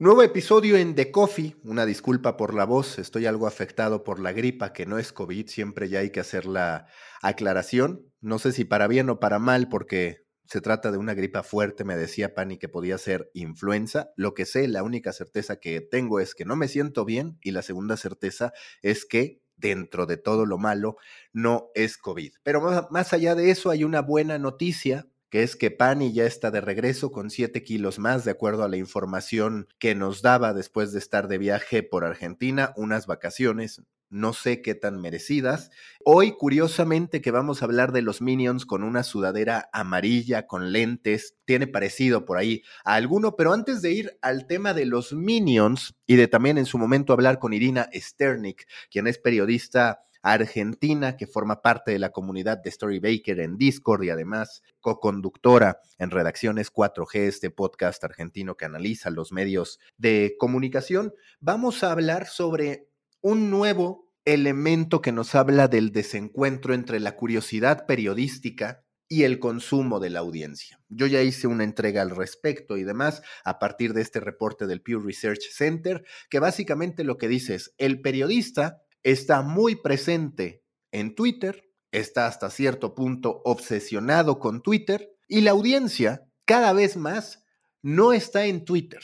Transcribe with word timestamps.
Nuevo 0.00 0.24
episodio 0.24 0.76
en 0.76 0.96
The 0.96 1.12
Coffee. 1.12 1.54
Una 1.62 1.86
disculpa 1.86 2.36
por 2.36 2.52
la 2.52 2.64
voz, 2.64 2.98
estoy 2.98 3.26
algo 3.26 3.46
afectado 3.46 4.02
por 4.02 4.18
la 4.18 4.32
gripa, 4.32 4.72
que 4.72 4.86
no 4.86 4.98
es 4.98 5.12
COVID, 5.12 5.46
siempre 5.46 5.88
ya 5.88 6.00
hay 6.00 6.10
que 6.10 6.18
hacer 6.18 6.46
la 6.46 6.88
aclaración. 7.22 8.12
No 8.20 8.40
sé 8.40 8.50
si 8.50 8.64
para 8.64 8.88
bien 8.88 9.08
o 9.08 9.20
para 9.20 9.38
mal, 9.38 9.68
porque 9.68 10.24
se 10.46 10.60
trata 10.60 10.90
de 10.90 10.98
una 10.98 11.14
gripa 11.14 11.44
fuerte, 11.44 11.84
me 11.84 11.96
decía 11.96 12.34
Pani 12.34 12.58
que 12.58 12.68
podía 12.68 12.98
ser 12.98 13.30
influenza. 13.34 14.10
Lo 14.16 14.34
que 14.34 14.46
sé, 14.46 14.66
la 14.66 14.82
única 14.82 15.12
certeza 15.12 15.60
que 15.60 15.80
tengo 15.80 16.18
es 16.18 16.34
que 16.34 16.44
no 16.44 16.56
me 16.56 16.66
siento 16.66 17.04
bien 17.04 17.38
y 17.40 17.52
la 17.52 17.62
segunda 17.62 17.96
certeza 17.96 18.52
es 18.82 19.04
que 19.04 19.42
dentro 19.56 20.06
de 20.06 20.16
todo 20.16 20.44
lo 20.44 20.58
malo 20.58 20.96
no 21.32 21.70
es 21.76 21.98
COVID. 21.98 22.32
Pero 22.42 22.88
más, 22.90 23.12
allá 23.12 23.36
de 23.36 23.52
eso 23.52 23.70
hay 23.70 23.84
una 23.84 24.02
buena 24.02 24.38
noticia 24.40 25.06
que 25.34 25.42
es 25.42 25.56
que 25.56 25.72
Pani 25.72 26.12
ya 26.12 26.26
está 26.26 26.52
de 26.52 26.60
regreso 26.60 27.10
con 27.10 27.28
7 27.28 27.64
kilos 27.64 27.98
más, 27.98 28.24
de 28.24 28.30
acuerdo 28.30 28.62
a 28.62 28.68
la 28.68 28.76
información 28.76 29.66
que 29.80 29.96
nos 29.96 30.22
daba 30.22 30.54
después 30.54 30.92
de 30.92 31.00
estar 31.00 31.26
de 31.26 31.38
viaje 31.38 31.82
por 31.82 32.04
Argentina, 32.04 32.72
unas 32.76 33.08
vacaciones 33.08 33.82
no 34.10 34.32
sé 34.32 34.62
qué 34.62 34.76
tan 34.76 35.00
merecidas. 35.00 35.72
Hoy, 36.04 36.36
curiosamente, 36.38 37.20
que 37.20 37.32
vamos 37.32 37.60
a 37.60 37.64
hablar 37.64 37.90
de 37.90 38.02
los 38.02 38.22
Minions 38.22 38.64
con 38.64 38.84
una 38.84 39.02
sudadera 39.02 39.68
amarilla, 39.72 40.46
con 40.46 40.70
lentes, 40.70 41.34
tiene 41.46 41.66
parecido 41.66 42.24
por 42.24 42.38
ahí 42.38 42.62
a 42.84 42.94
alguno, 42.94 43.34
pero 43.34 43.52
antes 43.52 43.82
de 43.82 43.90
ir 43.90 44.16
al 44.22 44.46
tema 44.46 44.72
de 44.72 44.86
los 44.86 45.12
Minions 45.12 45.96
y 46.06 46.14
de 46.14 46.28
también 46.28 46.58
en 46.58 46.66
su 46.66 46.78
momento 46.78 47.12
hablar 47.12 47.40
con 47.40 47.52
Irina 47.52 47.90
Sternik, 47.92 48.68
quien 48.88 49.08
es 49.08 49.18
periodista 49.18 50.04
argentina 50.24 51.18
que 51.18 51.26
forma 51.26 51.60
parte 51.60 51.92
de 51.92 51.98
la 51.98 52.10
comunidad 52.10 52.58
de 52.58 52.70
Storybaker 52.70 53.40
en 53.40 53.58
Discord 53.58 54.04
y 54.04 54.10
además 54.10 54.62
co-conductora 54.80 55.80
en 55.98 56.10
Redacciones 56.10 56.72
4G, 56.72 57.20
este 57.20 57.50
podcast 57.50 58.02
argentino 58.02 58.56
que 58.56 58.64
analiza 58.64 59.10
los 59.10 59.32
medios 59.32 59.78
de 59.98 60.34
comunicación. 60.38 61.12
Vamos 61.40 61.84
a 61.84 61.92
hablar 61.92 62.26
sobre 62.26 62.88
un 63.20 63.50
nuevo 63.50 64.10
elemento 64.24 65.02
que 65.02 65.12
nos 65.12 65.34
habla 65.34 65.68
del 65.68 65.92
desencuentro 65.92 66.72
entre 66.72 67.00
la 67.00 67.16
curiosidad 67.16 67.84
periodística 67.86 68.82
y 69.08 69.24
el 69.24 69.38
consumo 69.38 70.00
de 70.00 70.08
la 70.08 70.20
audiencia. 70.20 70.80
Yo 70.88 71.06
ya 71.06 71.20
hice 71.20 71.46
una 71.46 71.64
entrega 71.64 72.00
al 72.00 72.10
respecto 72.10 72.78
y 72.78 72.84
demás 72.84 73.22
a 73.44 73.58
partir 73.58 73.92
de 73.92 74.00
este 74.00 74.20
reporte 74.20 74.66
del 74.66 74.80
Pew 74.80 75.00
Research 75.00 75.42
Center, 75.50 76.04
que 76.30 76.38
básicamente 76.38 77.04
lo 77.04 77.18
que 77.18 77.28
dice 77.28 77.56
es, 77.56 77.74
el 77.76 78.00
periodista 78.00 78.83
está 79.04 79.42
muy 79.42 79.76
presente 79.76 80.64
en 80.90 81.14
Twitter, 81.14 81.70
está 81.92 82.26
hasta 82.26 82.50
cierto 82.50 82.94
punto 82.94 83.42
obsesionado 83.44 84.40
con 84.40 84.62
Twitter 84.62 85.08
y 85.28 85.42
la 85.42 85.52
audiencia 85.52 86.26
cada 86.44 86.72
vez 86.72 86.96
más 86.96 87.44
no 87.82 88.12
está 88.12 88.46
en 88.46 88.64
Twitter. 88.64 89.00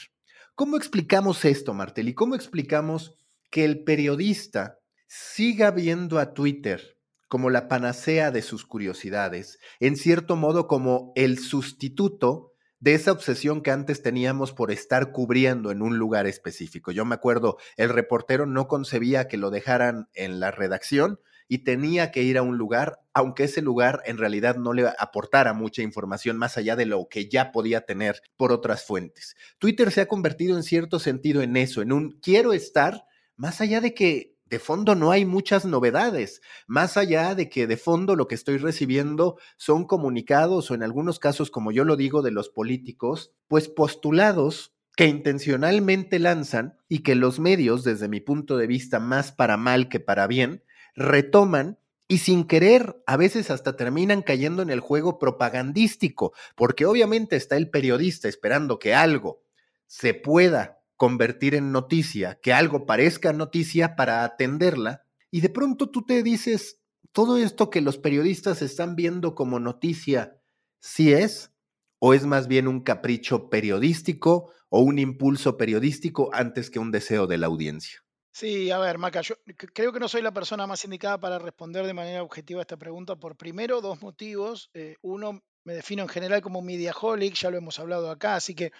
¿Cómo 0.55 0.75
explicamos 0.75 1.45
esto, 1.45 1.73
Martel? 1.73 2.09
¿Y 2.09 2.13
cómo 2.13 2.35
explicamos 2.35 3.15
que 3.49 3.63
el 3.63 3.83
periodista 3.83 4.79
siga 5.07 5.71
viendo 5.71 6.19
a 6.19 6.33
Twitter 6.33 6.97
como 7.27 7.49
la 7.49 7.67
panacea 7.69 8.31
de 8.31 8.41
sus 8.41 8.65
curiosidades, 8.65 9.59
en 9.79 9.95
cierto 9.95 10.35
modo 10.35 10.67
como 10.67 11.13
el 11.15 11.39
sustituto 11.39 12.50
de 12.81 12.95
esa 12.95 13.11
obsesión 13.11 13.61
que 13.61 13.71
antes 13.71 14.01
teníamos 14.01 14.51
por 14.51 14.71
estar 14.71 15.11
cubriendo 15.11 15.71
en 15.71 15.81
un 15.81 15.97
lugar 15.97 16.27
específico. 16.27 16.91
Yo 16.91 17.05
me 17.05 17.15
acuerdo, 17.15 17.57
el 17.77 17.89
reportero 17.89 18.45
no 18.47 18.67
concebía 18.67 19.27
que 19.27 19.37
lo 19.37 19.51
dejaran 19.51 20.09
en 20.13 20.39
la 20.39 20.51
redacción 20.51 21.19
y 21.47 21.59
tenía 21.59 22.11
que 22.11 22.23
ir 22.23 22.37
a 22.37 22.41
un 22.41 22.57
lugar, 22.57 22.99
aunque 23.13 23.43
ese 23.43 23.61
lugar 23.61 24.01
en 24.05 24.17
realidad 24.17 24.55
no 24.55 24.73
le 24.73 24.87
aportara 24.97 25.53
mucha 25.53 25.83
información 25.83 26.37
más 26.37 26.57
allá 26.57 26.75
de 26.75 26.87
lo 26.87 27.07
que 27.07 27.29
ya 27.29 27.51
podía 27.51 27.81
tener 27.81 28.21
por 28.35 28.51
otras 28.51 28.83
fuentes. 28.83 29.35
Twitter 29.59 29.91
se 29.91 30.01
ha 30.01 30.07
convertido 30.07 30.57
en 30.57 30.63
cierto 30.63 30.97
sentido 30.97 31.41
en 31.43 31.57
eso, 31.57 31.81
en 31.81 31.91
un 31.91 32.19
quiero 32.19 32.51
estar, 32.51 33.05
más 33.35 33.61
allá 33.61 33.79
de 33.79 33.93
que 33.93 34.30
de 34.51 34.59
fondo 34.59 34.95
no 34.95 35.11
hay 35.11 35.23
muchas 35.23 35.63
novedades, 35.63 36.41
más 36.67 36.97
allá 36.97 37.35
de 37.35 37.49
que 37.49 37.67
de 37.67 37.77
fondo 37.77 38.17
lo 38.17 38.27
que 38.27 38.35
estoy 38.35 38.57
recibiendo 38.57 39.37
son 39.55 39.85
comunicados 39.85 40.69
o 40.69 40.75
en 40.75 40.83
algunos 40.83 41.19
casos, 41.19 41.49
como 41.49 41.71
yo 41.71 41.85
lo 41.85 41.95
digo, 41.95 42.21
de 42.21 42.31
los 42.31 42.49
políticos, 42.49 43.31
pues 43.47 43.69
postulados 43.69 44.73
que 44.97 45.07
intencionalmente 45.07 46.19
lanzan 46.19 46.77
y 46.89 46.99
que 46.99 47.15
los 47.15 47.39
medios, 47.39 47.85
desde 47.85 48.09
mi 48.09 48.19
punto 48.19 48.57
de 48.57 48.67
vista, 48.67 48.99
más 48.99 49.31
para 49.31 49.55
mal 49.55 49.87
que 49.87 50.01
para 50.01 50.27
bien, 50.27 50.65
retoman 50.95 51.79
y 52.09 52.17
sin 52.17 52.43
querer 52.43 53.01
a 53.07 53.15
veces 53.15 53.51
hasta 53.51 53.77
terminan 53.77 54.21
cayendo 54.21 54.61
en 54.61 54.69
el 54.69 54.81
juego 54.81 55.17
propagandístico, 55.17 56.33
porque 56.57 56.85
obviamente 56.85 57.37
está 57.37 57.55
el 57.55 57.69
periodista 57.69 58.27
esperando 58.27 58.79
que 58.79 58.93
algo 58.93 59.43
se 59.87 60.13
pueda 60.13 60.80
convertir 61.01 61.55
en 61.55 61.71
noticia, 61.71 62.37
que 62.43 62.53
algo 62.53 62.85
parezca 62.85 63.33
noticia 63.33 63.95
para 63.95 64.23
atenderla, 64.23 65.01
y 65.31 65.41
de 65.41 65.49
pronto 65.49 65.89
tú 65.89 66.05
te 66.05 66.21
dices, 66.21 66.79
todo 67.11 67.37
esto 67.37 67.71
que 67.71 67.81
los 67.81 67.97
periodistas 67.97 68.61
están 68.61 68.95
viendo 68.95 69.33
como 69.33 69.59
noticia, 69.59 70.39
¿sí 70.79 71.11
es? 71.11 71.55
¿O 71.97 72.13
es 72.13 72.27
más 72.27 72.47
bien 72.47 72.67
un 72.67 72.83
capricho 72.83 73.49
periodístico 73.49 74.51
o 74.69 74.81
un 74.81 74.99
impulso 74.99 75.57
periodístico 75.57 76.29
antes 76.33 76.69
que 76.69 76.77
un 76.77 76.91
deseo 76.91 77.25
de 77.25 77.39
la 77.39 77.47
audiencia? 77.47 78.03
Sí, 78.31 78.69
a 78.69 78.77
ver, 78.77 78.99
Maca, 78.99 79.21
yo 79.21 79.33
creo 79.73 79.91
que 79.91 79.99
no 79.99 80.07
soy 80.07 80.21
la 80.21 80.35
persona 80.35 80.67
más 80.67 80.85
indicada 80.85 81.19
para 81.19 81.39
responder 81.39 81.83
de 81.87 81.95
manera 81.95 82.21
objetiva 82.21 82.59
a 82.59 82.61
esta 82.61 82.77
pregunta 82.77 83.15
por 83.15 83.35
primero 83.37 83.81
dos 83.81 84.03
motivos. 84.03 84.69
Eh, 84.75 84.97
uno, 85.01 85.41
me 85.63 85.73
defino 85.73 86.03
en 86.03 86.09
general 86.09 86.43
como 86.43 86.61
mediaholic, 86.61 87.33
ya 87.33 87.49
lo 87.49 87.57
hemos 87.57 87.79
hablado 87.79 88.11
acá, 88.11 88.35
así 88.35 88.53
que 88.53 88.71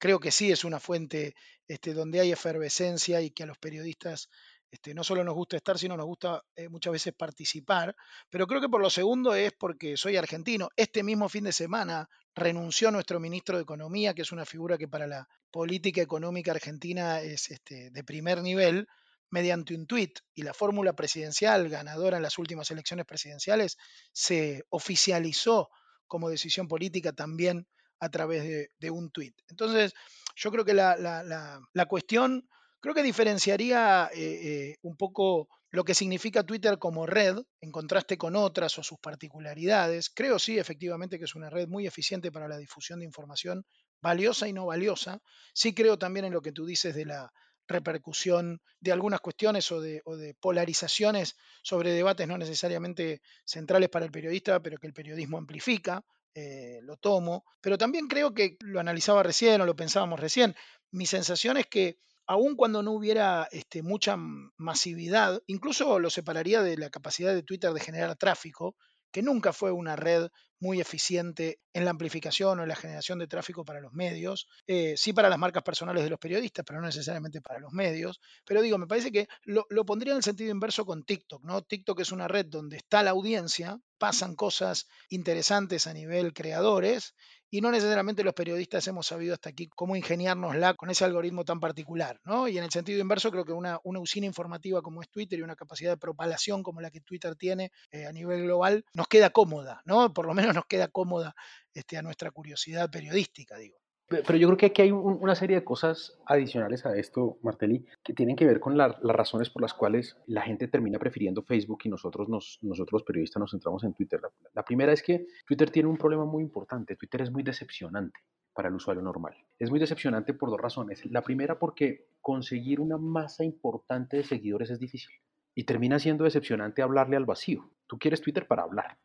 creo 0.00 0.18
que 0.18 0.32
sí 0.32 0.50
es 0.50 0.64
una 0.64 0.80
fuente 0.80 1.36
este, 1.68 1.94
donde 1.94 2.20
hay 2.20 2.32
efervescencia 2.32 3.20
y 3.20 3.30
que 3.30 3.44
a 3.44 3.46
los 3.46 3.58
periodistas 3.58 4.28
este, 4.70 4.94
no 4.94 5.04
solo 5.04 5.22
nos 5.22 5.34
gusta 5.34 5.56
estar, 5.56 5.78
sino 5.78 5.96
nos 5.96 6.06
gusta 6.06 6.42
eh, 6.56 6.68
muchas 6.68 6.92
veces 6.92 7.12
participar. 7.12 7.94
Pero 8.30 8.46
creo 8.46 8.60
que 8.60 8.68
por 8.68 8.80
lo 8.80 8.88
segundo 8.88 9.34
es 9.34 9.52
porque 9.52 9.96
soy 9.96 10.16
argentino. 10.16 10.70
Este 10.74 11.02
mismo 11.02 11.28
fin 11.28 11.44
de 11.44 11.52
semana 11.52 12.08
renunció 12.34 12.90
nuestro 12.90 13.20
ministro 13.20 13.56
de 13.56 13.62
Economía, 13.62 14.14
que 14.14 14.22
es 14.22 14.32
una 14.32 14.46
figura 14.46 14.78
que 14.78 14.88
para 14.88 15.06
la 15.06 15.28
política 15.50 16.00
económica 16.00 16.52
argentina 16.52 17.20
es 17.20 17.50
este, 17.50 17.90
de 17.90 18.04
primer 18.04 18.42
nivel, 18.42 18.88
mediante 19.28 19.74
un 19.74 19.86
tuit. 19.86 20.20
Y 20.34 20.42
la 20.42 20.54
fórmula 20.54 20.94
presidencial 20.94 21.68
ganadora 21.68 22.16
en 22.16 22.22
las 22.22 22.38
últimas 22.38 22.70
elecciones 22.70 23.04
presidenciales 23.04 23.76
se 24.12 24.64
oficializó 24.70 25.68
como 26.06 26.30
decisión 26.30 26.68
política 26.68 27.12
también 27.12 27.66
a 28.00 28.08
través 28.08 28.68
de, 28.78 28.90
un 28.90 29.10
tuit. 29.10 29.34
Entonces, 29.48 29.94
yo 30.34 30.50
creo 30.50 30.64
que 30.64 30.74
la, 30.74 31.86
cuestión, 31.88 32.48
creo 32.80 32.94
que 32.94 33.02
diferenciaría 33.02 34.10
eh, 34.12 34.20
eh, 34.20 34.76
un 34.82 34.96
poco 34.96 35.48
lo 35.70 35.84
que 35.84 35.94
significa 35.94 36.42
Twitter 36.42 36.78
como 36.78 37.06
red 37.06 37.38
en 37.60 37.70
contraste 37.70 38.18
con 38.18 38.34
otras 38.34 38.76
o 38.78 38.82
sus 38.82 38.98
particularidades. 38.98 40.10
Creo 40.10 40.38
sí, 40.38 40.58
efectivamente, 40.58 41.18
que 41.18 41.26
es 41.26 41.34
una 41.36 41.50
red 41.50 41.68
muy 41.68 41.86
eficiente 41.86 42.32
para 42.32 42.48
la 42.48 42.58
difusión 42.58 42.98
de 42.98 43.04
información, 43.04 43.64
valiosa 44.02 44.48
y 44.48 44.52
no 44.52 44.66
valiosa. 44.66 45.20
Sí 45.54 45.72
creo 45.72 45.98
también 45.98 46.24
en 46.24 46.32
lo 46.32 46.42
que 46.42 46.52
tú 46.52 46.66
dices 46.66 46.94
de 46.94 47.04
la 47.04 47.32
repercusión 47.68 48.60
de 48.80 48.90
algunas 48.92 49.20
cuestiones 49.20 49.70
o 49.70 49.80
de, 49.80 50.02
polarizaciones 50.40 51.36
sobre 51.62 51.92
debates 51.92 52.26
no 52.26 52.36
necesariamente 52.36 53.22
centrales 53.44 53.88
para 53.88 54.04
el 54.04 54.10
periodista, 54.10 54.60
pero 54.60 54.78
que 54.78 54.88
el 54.88 54.92
periodismo 54.92 55.38
amplifica. 55.38 56.02
Eh, 56.34 56.78
lo 56.82 56.96
tomo, 56.96 57.44
pero 57.60 57.76
también 57.76 58.06
creo 58.06 58.32
que 58.34 58.56
lo 58.60 58.78
analizaba 58.78 59.22
recién 59.22 59.60
o 59.60 59.66
lo 59.66 59.74
pensábamos 59.74 60.20
recién. 60.20 60.54
Mi 60.92 61.06
sensación 61.06 61.56
es 61.56 61.66
que 61.66 61.98
aun 62.26 62.54
cuando 62.54 62.82
no 62.82 62.92
hubiera 62.92 63.48
este, 63.50 63.82
mucha 63.82 64.16
masividad, 64.56 65.42
incluso 65.48 65.98
lo 65.98 66.10
separaría 66.10 66.62
de 66.62 66.76
la 66.76 66.90
capacidad 66.90 67.34
de 67.34 67.42
Twitter 67.42 67.72
de 67.72 67.80
generar 67.80 68.14
tráfico, 68.16 68.76
que 69.10 69.22
nunca 69.22 69.52
fue 69.52 69.72
una 69.72 69.96
red 69.96 70.28
muy 70.60 70.80
eficiente 70.80 71.58
en 71.72 71.84
la 71.84 71.90
amplificación 71.90 72.58
o 72.58 72.62
en 72.62 72.68
la 72.68 72.76
generación 72.76 73.18
de 73.18 73.26
tráfico 73.26 73.64
para 73.64 73.80
los 73.80 73.92
medios, 73.92 74.46
eh, 74.66 74.94
sí 74.96 75.12
para 75.12 75.30
las 75.30 75.38
marcas 75.38 75.62
personales 75.62 76.04
de 76.04 76.10
los 76.10 76.18
periodistas, 76.18 76.64
pero 76.66 76.80
no 76.80 76.86
necesariamente 76.86 77.40
para 77.40 77.58
los 77.58 77.72
medios. 77.72 78.20
Pero 78.44 78.60
digo, 78.60 78.76
me 78.76 78.86
parece 78.86 79.10
que 79.10 79.26
lo, 79.44 79.66
lo, 79.70 79.86
pondría 79.86 80.12
en 80.12 80.18
el 80.18 80.22
sentido 80.22 80.50
inverso 80.50 80.84
con 80.84 81.04
TikTok, 81.04 81.42
¿no? 81.44 81.62
TikTok 81.62 82.00
es 82.00 82.12
una 82.12 82.28
red 82.28 82.46
donde 82.46 82.76
está 82.76 83.02
la 83.02 83.10
audiencia, 83.10 83.80
pasan 83.98 84.34
cosas 84.36 84.86
interesantes 85.08 85.86
a 85.86 85.94
nivel 85.94 86.34
creadores 86.34 87.14
y 87.50 87.60
no 87.60 87.70
necesariamente 87.70 88.22
los 88.22 88.34
periodistas 88.34 88.86
hemos 88.86 89.06
sabido 89.06 89.34
hasta 89.34 89.50
aquí 89.50 89.68
cómo 89.68 89.96
ingeniárnosla 89.96 90.74
con 90.74 90.90
ese 90.90 91.04
algoritmo 91.04 91.44
tan 91.44 91.58
particular, 91.58 92.20
¿no? 92.24 92.46
Y 92.46 92.58
en 92.58 92.64
el 92.64 92.70
sentido 92.70 93.00
inverso, 93.00 93.30
creo 93.30 93.44
que 93.44 93.52
una, 93.52 93.80
una 93.82 93.98
usina 94.00 94.26
informativa 94.26 94.82
como 94.82 95.02
es 95.02 95.10
Twitter 95.10 95.38
y 95.38 95.42
una 95.42 95.56
capacidad 95.56 95.90
de 95.90 95.96
propalación 95.96 96.62
como 96.62 96.80
la 96.80 96.90
que 96.90 97.00
Twitter 97.00 97.34
tiene 97.34 97.72
eh, 97.90 98.06
a 98.06 98.12
nivel 98.12 98.44
global 98.44 98.84
nos 98.94 99.08
queda 99.08 99.30
cómoda, 99.30 99.82
¿no? 99.84 100.12
Por 100.14 100.26
lo 100.26 100.34
menos 100.34 100.54
nos 100.54 100.66
queda 100.66 100.88
cómoda 100.88 101.34
este, 101.74 101.96
a 101.96 102.02
nuestra 102.02 102.30
curiosidad 102.30 102.90
periodística, 102.90 103.56
digo. 103.56 103.79
Pero 104.10 104.36
yo 104.36 104.48
creo 104.48 104.56
que 104.56 104.66
aquí 104.66 104.82
hay 104.82 104.90
una 104.90 105.36
serie 105.36 105.54
de 105.54 105.62
cosas 105.62 106.18
adicionales 106.26 106.84
a 106.84 106.96
esto, 106.96 107.38
Martelli, 107.42 107.86
que 108.02 108.12
tienen 108.12 108.34
que 108.34 108.44
ver 108.44 108.58
con 108.58 108.76
las 108.76 108.98
razones 109.00 109.50
por 109.50 109.62
las 109.62 109.72
cuales 109.72 110.16
la 110.26 110.42
gente 110.42 110.66
termina 110.66 110.98
prefiriendo 110.98 111.44
Facebook 111.44 111.78
y 111.84 111.90
nosotros, 111.90 112.28
nos, 112.28 112.58
nosotros 112.62 112.92
los 112.92 113.02
periodistas 113.04 113.38
nos 113.38 113.52
centramos 113.52 113.84
en 113.84 113.94
Twitter. 113.94 114.20
La, 114.52 114.64
primera 114.64 114.92
es 114.92 115.04
que 115.04 115.28
Twitter 115.46 115.70
tiene 115.70 115.88
un 115.88 115.96
problema 115.96 116.24
muy 116.24 116.42
importante. 116.42 116.96
Twitter 116.96 117.22
es 117.22 117.30
muy 117.30 117.44
decepcionante 117.44 118.18
para 118.52 118.68
el 118.68 118.74
usuario 118.74 119.00
normal. 119.00 119.36
Es 119.60 119.70
muy 119.70 119.78
decepcionante 119.78 120.34
por 120.34 120.50
dos 120.50 120.60
razones. 120.60 121.06
La 121.06 121.22
primera 121.22 121.60
porque 121.60 122.08
conseguir 122.20 122.80
una 122.80 122.98
masa 122.98 123.44
importante 123.44 124.16
de 124.16 124.24
seguidores 124.24 124.70
es 124.70 124.80
difícil 124.80 125.12
y 125.54 125.62
termina 125.62 126.00
siendo 126.00 126.24
decepcionante 126.24 126.82
hablarle 126.82 127.16
al 127.16 127.26
vacío. 127.26 127.70
Tú 127.86 127.96
quieres 127.96 128.20
Twitter 128.20 128.48
para 128.48 128.64
hablar. 128.64 128.98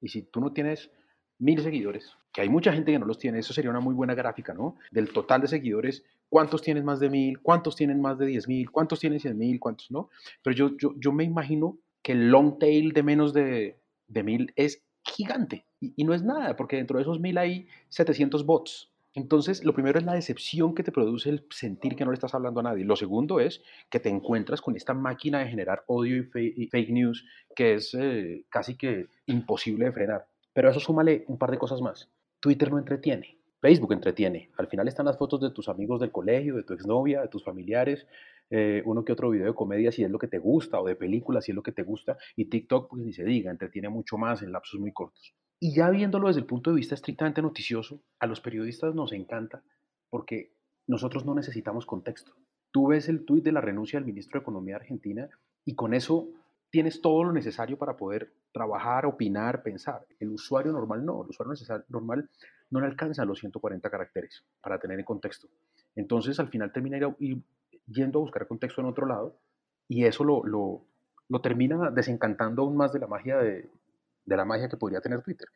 Y 0.00 0.08
si 0.08 0.22
tú 0.22 0.40
no 0.40 0.52
tienes 0.52 0.92
mil 1.42 1.60
seguidores, 1.60 2.16
que 2.32 2.40
hay 2.40 2.48
mucha 2.48 2.72
gente 2.72 2.92
que 2.92 2.98
no 2.98 3.06
los 3.06 3.18
tiene, 3.18 3.40
eso 3.40 3.52
sería 3.52 3.70
una 3.70 3.80
muy 3.80 3.94
buena 3.94 4.14
gráfica, 4.14 4.54
¿no? 4.54 4.76
Del 4.90 5.12
total 5.12 5.40
de 5.40 5.48
seguidores, 5.48 6.04
¿cuántos 6.28 6.62
tienen 6.62 6.84
más 6.84 7.00
de 7.00 7.10
mil? 7.10 7.40
¿Cuántos 7.40 7.74
tienen 7.74 8.00
más 8.00 8.16
de 8.18 8.26
diez 8.26 8.46
mil? 8.46 8.70
¿Cuántos 8.70 9.00
tienen 9.00 9.18
cien 9.18 9.36
mil? 9.36 9.58
¿Cuántos 9.58 9.90
no? 9.90 10.08
Pero 10.42 10.54
yo, 10.54 10.76
yo, 10.78 10.94
yo 10.96 11.12
me 11.12 11.24
imagino 11.24 11.78
que 12.00 12.12
el 12.12 12.30
long 12.30 12.58
tail 12.58 12.92
de 12.92 13.02
menos 13.02 13.32
de, 13.32 13.76
de 14.06 14.22
mil 14.22 14.52
es 14.56 14.84
gigante 15.04 15.66
y, 15.80 16.04
no 16.04 16.14
es 16.14 16.22
nada, 16.22 16.54
porque 16.56 16.76
dentro 16.76 16.98
de 16.98 17.02
esos 17.02 17.18
mil 17.18 17.36
hay 17.38 17.66
700 17.88 18.46
bots. 18.46 18.90
Entonces, 19.14 19.64
lo 19.64 19.74
primero 19.74 19.98
es 19.98 20.06
la 20.06 20.14
decepción 20.14 20.74
que 20.74 20.84
te 20.84 20.92
produce 20.92 21.28
el 21.28 21.44
sentir 21.50 21.96
que 21.96 22.04
no 22.04 22.12
le 22.12 22.14
estás 22.14 22.34
hablando 22.34 22.60
a 22.60 22.62
nadie. 22.62 22.84
Lo 22.84 22.96
segundo 22.96 23.40
es 23.40 23.62
que 23.90 24.00
te 24.00 24.08
encuentras 24.08 24.62
con 24.62 24.74
esta 24.74 24.94
máquina 24.94 25.40
de 25.40 25.48
generar 25.48 25.82
odio 25.86 26.16
y 26.16 26.66
fake 26.68 26.90
news 26.90 27.26
que 27.54 27.74
es 27.74 27.94
eh, 27.94 28.44
casi 28.48 28.76
que 28.76 29.08
imposible 29.26 29.86
de 29.86 29.92
frenar. 29.92 30.26
Pero 30.52 30.70
eso 30.70 30.80
súmale 30.80 31.24
un 31.28 31.38
par 31.38 31.50
de 31.50 31.58
cosas 31.58 31.80
más. 31.80 32.10
Twitter 32.40 32.70
no 32.70 32.78
entretiene, 32.78 33.38
Facebook 33.60 33.92
entretiene. 33.92 34.50
Al 34.58 34.66
final 34.66 34.88
están 34.88 35.06
las 35.06 35.16
fotos 35.16 35.40
de 35.40 35.50
tus 35.50 35.68
amigos 35.68 36.00
del 36.00 36.10
colegio, 36.10 36.56
de 36.56 36.64
tu 36.64 36.74
exnovia, 36.74 37.22
de 37.22 37.28
tus 37.28 37.44
familiares, 37.44 38.06
eh, 38.50 38.82
uno 38.84 39.04
que 39.04 39.12
otro 39.12 39.30
video 39.30 39.46
de 39.46 39.54
comedia 39.54 39.92
si 39.92 40.04
es 40.04 40.10
lo 40.10 40.18
que 40.18 40.28
te 40.28 40.38
gusta, 40.38 40.80
o 40.80 40.86
de 40.86 40.96
películas 40.96 41.44
si 41.44 41.52
es 41.52 41.56
lo 41.56 41.62
que 41.62 41.72
te 41.72 41.82
gusta, 41.84 42.18
y 42.36 42.46
TikTok, 42.46 42.90
pues 42.90 43.02
ni 43.02 43.12
se 43.12 43.24
diga, 43.24 43.50
entretiene 43.50 43.88
mucho 43.88 44.18
más 44.18 44.42
en 44.42 44.52
lapsos 44.52 44.80
muy 44.80 44.92
cortos. 44.92 45.34
Y 45.60 45.74
ya 45.74 45.88
viéndolo 45.90 46.26
desde 46.26 46.40
el 46.40 46.46
punto 46.46 46.70
de 46.70 46.76
vista 46.76 46.96
estrictamente 46.96 47.40
noticioso, 47.40 48.00
a 48.18 48.26
los 48.26 48.40
periodistas 48.40 48.94
nos 48.94 49.12
encanta 49.12 49.62
porque 50.10 50.52
nosotros 50.86 51.24
no 51.24 51.34
necesitamos 51.34 51.86
contexto. 51.86 52.32
Tú 52.72 52.88
ves 52.88 53.08
el 53.08 53.24
tuit 53.24 53.44
de 53.44 53.52
la 53.52 53.60
renuncia 53.60 53.98
del 53.98 54.06
ministro 54.06 54.40
de 54.40 54.42
Economía 54.42 54.76
Argentina 54.76 55.30
y 55.64 55.74
con 55.74 55.94
eso 55.94 56.28
tienes 56.72 57.00
todo 57.00 57.22
lo 57.22 57.32
necesario 57.32 57.78
para 57.78 57.96
poder 57.96 58.32
trabajar, 58.52 59.06
opinar, 59.06 59.62
pensar. 59.62 60.04
El 60.18 60.30
usuario 60.30 60.72
normal 60.72 61.04
no, 61.04 61.22
el 61.22 61.28
usuario 61.28 61.84
normal 61.88 62.28
no 62.70 62.80
le 62.80 62.86
alcanza 62.86 63.24
los 63.24 63.38
140 63.38 63.88
caracteres 63.90 64.42
para 64.60 64.78
tener 64.80 64.98
en 64.98 65.04
contexto. 65.04 65.48
Entonces 65.94 66.40
al 66.40 66.48
final 66.48 66.72
termina 66.72 66.98
yendo 67.86 68.18
a 68.18 68.22
buscar 68.22 68.48
contexto 68.48 68.80
en 68.80 68.86
otro 68.88 69.06
lado 69.06 69.36
y 69.86 70.06
eso 70.06 70.24
lo 70.24 71.40
termina 71.42 71.90
desencantando 71.90 72.62
aún 72.62 72.76
más 72.76 72.92
de 72.92 73.00
la 73.00 73.06
magia 73.06 73.36
de, 73.36 73.68
de 74.24 74.36
la 74.36 74.44
magia 74.44 74.68
que 74.68 74.76
podría 74.76 75.00
tener 75.00 75.22
Twitter. 75.22 75.48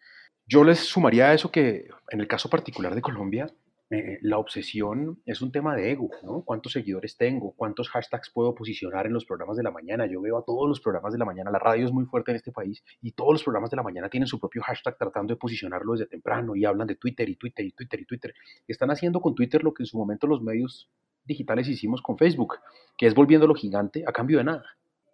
Yo 0.47 0.65
les 0.65 0.81
sumaría 0.81 1.29
a 1.29 1.35
eso 1.35 1.51
que 1.51 1.89
en 2.11 2.21
el 2.21 2.29
caso 2.29 2.49
particular 2.49 2.95
de 2.95 3.03
Colombia, 3.03 3.51
eh, 3.89 4.19
la 4.23 4.39
obsesión 4.39 5.23
es 5.27 5.43
un 5.43 5.53
tema 5.53 5.77
de 5.77 5.93
ego, 5.93 6.11
¿no? 6.25 6.43
¿Cuántos 6.43 6.73
seguidores 6.73 7.17
tengo? 7.17 7.53
¿Cuántos 7.53 7.89
hashtags 7.89 8.31
puedo 8.31 8.53
posicionar 8.53 9.07
en 9.07 9.13
los 9.13 9.25
programas 9.25 9.57
de 9.57 9.63
la 9.63 9.71
mañana? 9.71 10.07
Yo 10.07 10.21
veo 10.21 10.39
a 10.39 10.45
todos 10.45 10.69
los 10.69 10.81
programas 10.81 11.13
de 11.13 11.21
la 11.21 11.25
mañana, 11.25 11.53
la 11.53 11.61
radio 11.61 11.87
es 11.87 11.93
muy 11.93 12.05
fuerte 12.05 12.33
en 12.33 12.37
este 12.37 12.51
país 12.51 12.83
y 13.01 13.13
todos 13.13 13.35
los 13.35 13.45
programas 13.45 13.71
de 13.71 13.77
la 13.77 13.85
mañana 13.85 14.09
tienen 14.09 14.27
su 14.27 14.41
propio 14.41 14.63
hashtag 14.63 14.99
tratando 14.99 15.35
de 15.35 15.39
posicionarlo 15.39 15.93
desde 15.93 16.07
temprano 16.07 16.57
y 16.57 16.65
hablan 16.65 16.89
de 16.89 16.97
Twitter 16.97 17.29
y 17.29 17.37
Twitter 17.37 17.65
y 17.65 17.71
Twitter 17.71 18.01
y 18.01 18.05
Twitter. 18.07 18.35
Están 18.67 18.91
haciendo 18.91 19.21
con 19.21 19.37
Twitter 19.37 19.63
lo 19.63 19.73
que 19.73 19.85
en 19.85 19.87
su 19.87 19.97
momento 19.99 20.27
los 20.27 20.43
medios 20.43 20.91
digitales 21.25 21.69
hicimos 21.69 22.03
con 22.03 22.19
Facebook, 22.19 22.57
que 22.97 23.07
es 23.07 23.15
volviéndolo 23.15 23.55
gigante 23.55 24.03
a 24.05 24.13
cambio 24.13 24.39
de 24.39 24.45
nada. 24.45 24.65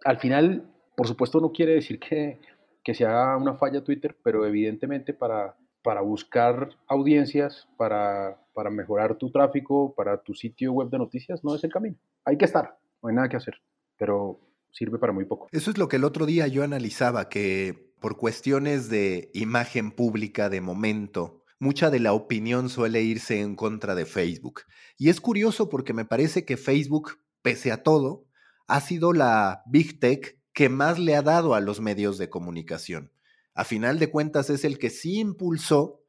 Al 0.02 0.18
final, 0.18 0.72
por 0.96 1.06
supuesto, 1.06 1.40
no 1.40 1.52
quiere 1.52 1.74
decir 1.74 1.98
que, 1.98 2.40
que 2.82 2.94
sea 2.94 3.36
una 3.36 3.54
falla 3.54 3.84
Twitter, 3.84 4.16
pero 4.22 4.46
evidentemente 4.46 5.12
para 5.12 5.56
para 5.82 6.00
buscar 6.00 6.70
audiencias, 6.86 7.68
para, 7.76 8.40
para 8.54 8.70
mejorar 8.70 9.16
tu 9.16 9.30
tráfico, 9.30 9.94
para 9.94 10.22
tu 10.22 10.34
sitio 10.34 10.72
web 10.72 10.88
de 10.90 10.98
noticias, 10.98 11.42
no 11.44 11.54
es 11.54 11.64
el 11.64 11.72
camino. 11.72 11.96
Hay 12.24 12.36
que 12.36 12.44
estar, 12.44 12.78
no 13.02 13.08
hay 13.08 13.14
nada 13.14 13.28
que 13.28 13.36
hacer, 13.36 13.54
pero 13.96 14.40
sirve 14.70 14.98
para 14.98 15.12
muy 15.12 15.24
poco. 15.24 15.48
Eso 15.50 15.70
es 15.70 15.78
lo 15.78 15.88
que 15.88 15.96
el 15.96 16.04
otro 16.04 16.26
día 16.26 16.46
yo 16.46 16.62
analizaba, 16.62 17.28
que 17.28 17.92
por 18.00 18.16
cuestiones 18.16 18.88
de 18.88 19.30
imagen 19.34 19.90
pública 19.90 20.48
de 20.48 20.60
momento, 20.60 21.42
mucha 21.58 21.90
de 21.90 22.00
la 22.00 22.12
opinión 22.12 22.68
suele 22.68 23.02
irse 23.02 23.40
en 23.40 23.54
contra 23.54 23.94
de 23.94 24.06
Facebook. 24.06 24.62
Y 24.98 25.08
es 25.08 25.20
curioso 25.20 25.68
porque 25.68 25.92
me 25.92 26.04
parece 26.04 26.44
que 26.44 26.56
Facebook, 26.56 27.18
pese 27.42 27.70
a 27.70 27.82
todo, 27.82 28.24
ha 28.66 28.80
sido 28.80 29.12
la 29.12 29.62
big 29.66 30.00
tech 30.00 30.38
que 30.52 30.68
más 30.68 30.98
le 30.98 31.16
ha 31.16 31.22
dado 31.22 31.54
a 31.54 31.60
los 31.60 31.80
medios 31.80 32.18
de 32.18 32.28
comunicación 32.28 33.11
a 33.54 33.64
final 33.64 33.98
de 33.98 34.10
cuentas 34.10 34.50
es 34.50 34.64
el 34.64 34.78
que 34.78 34.90
sí 34.90 35.18
impulsó 35.18 36.04